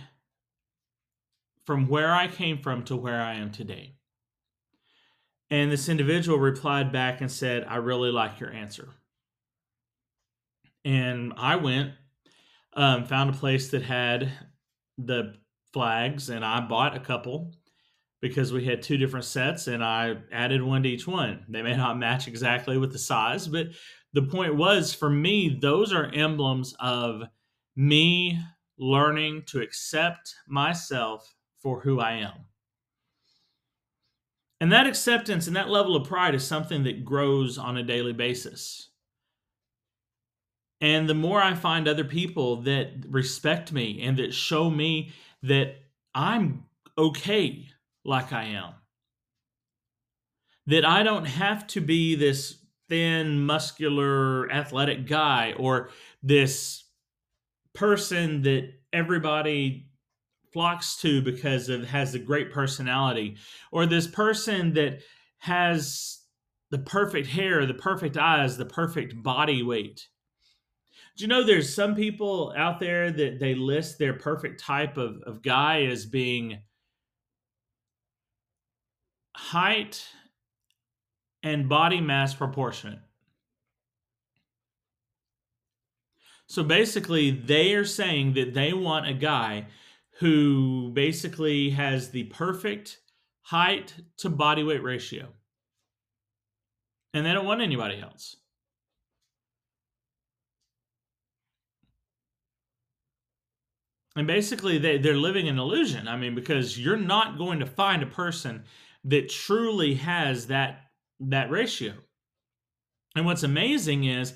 from 1.66 1.88
where 1.88 2.14
I 2.14 2.28
came 2.28 2.58
from 2.58 2.84
to 2.86 2.96
where 2.96 3.22
I 3.22 3.36
am 3.36 3.52
today. 3.52 3.96
And 5.52 5.72
this 5.72 5.90
individual 5.90 6.40
replied 6.40 6.92
back 6.92 7.22
and 7.22 7.32
said, 7.32 7.66
I 7.68 7.76
really 7.78 8.12
like 8.12 8.40
your 8.40 8.52
answer. 8.52 8.90
And 10.86 11.34
I 11.38 11.58
went, 11.58 11.94
um, 12.74 13.06
found 13.06 13.30
a 13.30 13.38
place 13.38 13.70
that 13.72 13.84
had 13.84 14.32
the 14.98 15.36
flags, 15.74 16.30
and 16.30 16.46
I 16.46 16.62
bought 16.62 16.96
a 16.96 17.00
couple 17.00 17.54
because 18.22 18.52
we 18.52 18.66
had 18.66 18.82
two 18.82 18.98
different 18.98 19.26
sets 19.26 19.68
and 19.68 19.84
I 19.84 20.18
added 20.32 20.62
one 20.62 20.84
to 20.84 20.90
each 20.90 21.08
one. 21.08 21.46
They 21.48 21.62
may 21.62 21.76
not 21.76 21.98
match 21.98 22.28
exactly 22.28 22.78
with 22.78 22.92
the 22.92 23.00
size, 23.00 23.48
but 23.48 23.68
the 24.14 24.24
point 24.24 24.56
was 24.56 24.94
for 24.94 25.10
me, 25.10 25.58
those 25.62 25.94
are 25.94 26.12
emblems 26.14 26.76
of 26.80 27.24
me 27.80 28.38
learning 28.78 29.42
to 29.48 29.62
accept 29.62 30.36
myself 30.46 31.34
for 31.62 31.80
who 31.80 32.02
I 32.02 32.12
am. 32.16 32.34
And 34.60 34.70
that 34.74 34.86
acceptance 34.86 35.48
and 35.48 35.56
that 35.56 35.70
level 35.70 35.96
of 35.96 36.06
pride 36.06 36.36
is 36.36 36.46
something 36.46 36.84
that 36.84 37.06
grows 37.06 37.58
on 37.58 37.78
a 37.78 37.84
daily 37.84 38.12
basis. 38.12 38.90
And 40.82 41.08
the 41.08 41.14
more 41.14 41.42
I 41.42 41.54
find 41.54 41.88
other 41.88 42.04
people 42.04 42.64
that 42.64 43.06
respect 43.08 43.72
me 43.72 44.02
and 44.04 44.18
that 44.18 44.34
show 44.34 44.70
me 44.70 45.14
that 45.44 45.76
I'm 46.14 46.66
okay 46.98 47.66
like 48.04 48.34
I 48.34 48.44
am, 48.44 48.74
that 50.68 50.84
I 50.84 51.04
don't 51.04 51.26
have 51.26 51.66
to 51.68 51.80
be 51.80 52.16
this 52.16 52.58
thin, 52.90 53.40
muscular, 53.40 54.52
athletic 54.52 55.08
guy 55.08 55.54
or 55.58 55.92
this 56.22 56.84
person 57.80 58.42
that 58.42 58.74
everybody 58.92 59.88
flocks 60.52 60.98
to 60.98 61.22
because 61.22 61.70
of 61.70 61.86
has 61.86 62.14
a 62.14 62.20
great 62.20 62.52
personality 62.52 63.38
or 63.72 63.86
this 63.86 64.06
person 64.06 64.74
that 64.74 65.00
has 65.38 66.20
the 66.72 66.80
perfect 66.80 67.26
hair 67.26 67.66
the 67.66 67.74
perfect 67.74 68.18
eyes 68.18 68.58
the 68.58 68.66
perfect 68.66 69.24
body 69.24 69.64
weight. 69.64 70.10
Do 71.16 71.24
you 71.24 71.30
know 71.30 71.42
there's 71.42 71.74
some 71.74 71.96
people 71.96 72.54
out 72.58 72.82
there 72.82 73.12
that 73.12 73.40
they 73.40 73.56
list 73.56 73.98
their 73.98 74.14
perfect 74.14 74.60
type 74.60 74.98
of, 74.98 75.22
of 75.26 75.42
guy 75.42 75.84
as 75.84 76.06
being 76.06 76.60
height 79.38 80.06
and 81.44 81.70
body 81.70 82.02
mass 82.02 82.34
proportionate 82.34 83.00
so 86.50 86.64
basically 86.64 87.30
they 87.30 87.74
are 87.76 87.86
saying 87.86 88.34
that 88.34 88.56
they 88.56 88.74
want 88.74 89.08
a 89.08 89.14
guy 89.14 89.68
who 90.20 90.90
basically 90.94 91.70
has 91.70 92.10
the 92.10 92.24
perfect 92.24 93.00
height 93.44 93.94
to 94.18 94.30
body 94.30 94.64
weight 94.64 94.84
ratio. 94.84 95.28
And 97.14 97.26
they 97.26 97.34
don't 97.34 97.46
want 97.46 97.62
anybody 97.62 98.02
else. 98.02 98.36
And 104.16 104.28
basically, 104.28 104.78
they, 104.80 104.98
they're 104.98 105.16
living 105.16 105.48
an 105.48 105.60
illusion. 105.60 106.08
I 106.08 106.18
mean, 106.18 106.36
because 106.36 106.78
you're 106.78 106.98
not 106.98 107.38
going 107.38 107.60
to 107.60 107.66
find 107.66 108.04
a 108.04 108.08
person 108.08 108.64
that 109.06 109.30
truly 109.30 109.96
has 109.96 110.48
that 110.48 110.82
that 111.20 111.50
ratio. 111.50 111.94
And 113.16 113.26
what's 113.26 113.44
amazing 113.44 114.06
is 114.06 114.34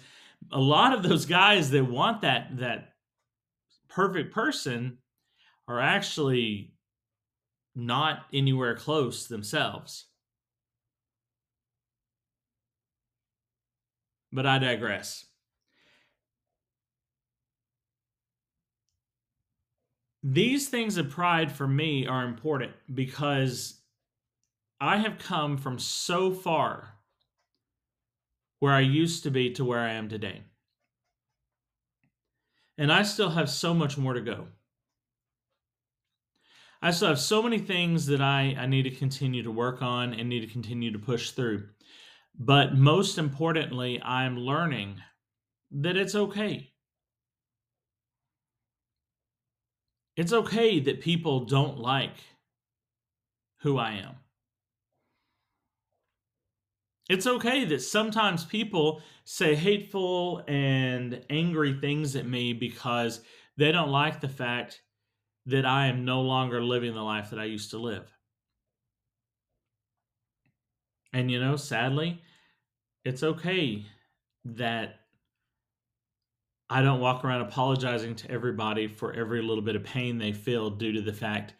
a 0.52 0.60
lot 0.60 0.94
of 0.94 1.04
those 1.04 1.26
guys 1.26 1.72
that 1.72 1.86
want 1.86 2.22
that 2.22 2.58
that 2.58 2.94
perfect 3.90 4.34
person 4.34 4.98
are 5.68 5.80
actually 5.80 6.74
not 7.76 8.26
anywhere 8.34 8.76
close 8.76 9.28
themselves. 9.28 10.06
But 14.32 14.46
I 14.46 14.60
digress. 14.60 15.26
These 20.24 20.70
things 20.70 20.98
of 20.98 21.10
pride 21.10 21.52
for 21.52 21.68
me 21.68 22.08
are 22.08 22.26
important 22.26 22.72
because 22.94 23.82
I 24.80 24.98
have 24.98 25.20
come 25.20 25.58
from 25.58 25.78
so 25.78 26.32
far 26.32 26.96
where 28.64 28.72
I 28.72 28.80
used 28.80 29.24
to 29.24 29.30
be 29.30 29.52
to 29.56 29.66
where 29.66 29.82
I 29.82 29.92
am 29.92 30.08
today. 30.08 30.42
And 32.78 32.94
I 32.94 33.04
still 33.04 33.32
have 33.32 33.50
so 33.50 33.74
much 33.74 33.98
more 33.98 34.14
to 34.14 34.22
go. 34.22 34.48
I 36.82 36.92
still 36.92 37.10
have 37.10 37.20
so 37.20 37.44
many 37.44 37.60
things 37.60 38.06
that 38.06 38.22
I, 38.22 38.56
I 38.58 38.68
need 38.68 38.84
to 38.84 38.90
continue 38.90 39.44
to 39.44 39.52
work 39.52 39.82
on 39.82 40.14
and 40.14 40.30
need 40.30 40.48
to 40.48 40.48
continue 40.48 40.94
to 40.94 40.98
push 40.98 41.32
through. 41.32 41.68
But 42.40 42.74
most 42.74 43.18
importantly, 43.18 44.02
I'm 44.02 44.38
learning 44.38 45.02
that 45.72 45.98
it's 45.98 46.16
okay. 46.16 46.72
It's 50.16 50.32
okay 50.32 50.80
that 50.80 51.02
people 51.02 51.44
don't 51.44 51.80
like 51.80 52.16
who 53.58 53.78
I 53.78 53.96
am. 53.96 54.23
It's 57.10 57.28
okay 57.28 57.66
that 57.66 57.82
sometimes 57.82 58.46
people 58.46 59.02
say 59.26 59.56
hateful 59.56 60.44
and 60.48 61.26
angry 61.30 61.78
things 61.80 62.16
at 62.16 62.26
me 62.26 62.54
because 62.54 63.22
they 63.58 63.72
don't 63.72 63.90
like 63.90 64.22
the 64.22 64.30
fact 64.30 64.82
that 65.46 65.66
I 65.66 65.88
am 65.88 66.06
no 66.06 66.22
longer 66.22 66.64
living 66.64 66.94
the 66.94 67.02
life 67.02 67.30
that 67.32 67.40
I 67.40 67.46
used 67.46 67.72
to 67.72 67.78
live. 67.78 68.10
And 71.12 71.30
you 71.30 71.40
know, 71.40 71.58
sadly, 71.58 72.22
it's 73.04 73.22
okay 73.22 73.86
that 74.46 75.02
I 76.70 76.82
don't 76.82 77.02
walk 77.02 77.24
around 77.24 77.42
apologizing 77.42 78.16
to 78.16 78.32
everybody 78.32 78.88
for 78.88 79.14
every 79.14 79.42
little 79.42 79.64
bit 79.64 79.76
of 79.76 79.84
pain 79.84 80.18
they 80.18 80.32
feel 80.32 80.70
due 80.70 80.94
to 80.94 81.02
the 81.02 81.14
fact 81.14 81.54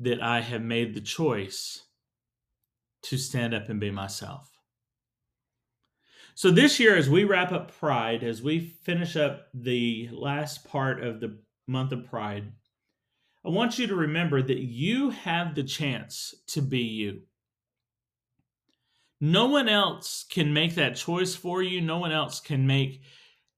that 0.00 0.22
I 0.22 0.40
have 0.40 0.62
made 0.62 0.94
the 0.94 1.00
choice 1.00 1.84
to 3.02 3.18
stand 3.18 3.54
up 3.54 3.68
and 3.68 3.78
be 3.78 3.90
myself. 3.90 4.57
So, 6.38 6.52
this 6.52 6.78
year, 6.78 6.94
as 6.94 7.10
we 7.10 7.24
wrap 7.24 7.50
up 7.50 7.76
Pride, 7.80 8.22
as 8.22 8.40
we 8.40 8.60
finish 8.60 9.16
up 9.16 9.48
the 9.52 10.08
last 10.12 10.64
part 10.64 11.02
of 11.02 11.18
the 11.18 11.36
month 11.66 11.90
of 11.90 12.08
Pride, 12.08 12.52
I 13.44 13.48
want 13.48 13.76
you 13.76 13.88
to 13.88 13.96
remember 13.96 14.40
that 14.40 14.60
you 14.60 15.10
have 15.10 15.56
the 15.56 15.64
chance 15.64 16.36
to 16.50 16.62
be 16.62 16.78
you. 16.78 17.22
No 19.20 19.46
one 19.46 19.68
else 19.68 20.26
can 20.30 20.52
make 20.52 20.76
that 20.76 20.94
choice 20.94 21.34
for 21.34 21.60
you. 21.60 21.80
No 21.80 21.98
one 21.98 22.12
else 22.12 22.38
can 22.38 22.68
make 22.68 23.02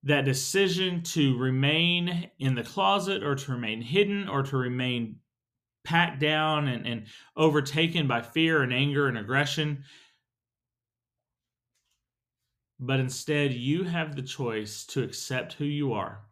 that 0.05 0.25
decision 0.25 1.03
to 1.03 1.37
remain 1.37 2.31
in 2.38 2.55
the 2.55 2.64
closet 2.64 3.23
or 3.23 3.35
to 3.35 3.53
remain 3.53 3.83
hidden 3.83 4.27
or 4.27 4.43
to 4.45 4.57
remain 4.57 5.16
packed 5.85 6.19
down 6.19 6.66
and, 6.66 6.87
and 6.87 7.05
overtaken 7.37 8.07
by 8.07 8.23
fear 8.23 8.62
and 8.62 8.73
anger 8.73 9.07
and 9.07 9.19
aggression. 9.19 9.85
But 12.83 12.99
instead, 12.99 13.53
you 13.53 13.85
have 13.85 14.16
the 14.16 14.23
choice 14.23 14.87
to 14.87 15.03
accept 15.03 15.53
who 15.53 15.66
you 15.66 15.93
are 15.93 16.23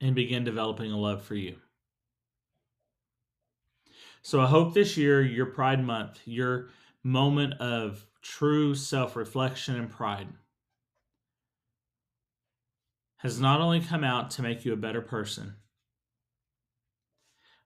and 0.00 0.16
begin 0.16 0.42
developing 0.42 0.90
a 0.90 0.98
love 0.98 1.22
for 1.22 1.36
you. 1.36 1.56
So 4.22 4.40
I 4.40 4.46
hope 4.46 4.74
this 4.74 4.96
year, 4.96 5.22
your 5.22 5.46
Pride 5.46 5.82
Month, 5.82 6.20
your 6.24 6.70
moment 7.04 7.54
of 7.54 8.04
true 8.20 8.74
self 8.74 9.14
reflection 9.14 9.76
and 9.76 9.88
pride, 9.88 10.28
has 13.18 13.40
not 13.40 13.60
only 13.60 13.80
come 13.80 14.02
out 14.02 14.30
to 14.32 14.42
make 14.42 14.64
you 14.64 14.72
a 14.72 14.76
better 14.76 15.00
person, 15.00 15.54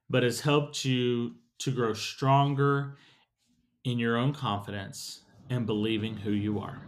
but 0.09 0.21
has 0.21 0.41
helped 0.41 0.85
you 0.85 1.35
to 1.59 1.71
grow 1.71 1.93
stronger 1.93 2.97
in 3.85 3.99
your 3.99 4.17
own 4.17 4.33
confidence 4.33 5.21
and 5.49 5.65
believing 5.65 6.17
who 6.17 6.31
you 6.31 6.59
are. 6.59 6.81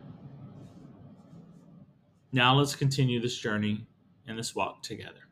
Now 2.32 2.56
let's 2.56 2.76
continue 2.76 3.22
this 3.22 3.38
journey 3.38 3.88
and 4.28 4.38
this 4.38 4.56
walk 4.56 4.82
together. 4.82 5.27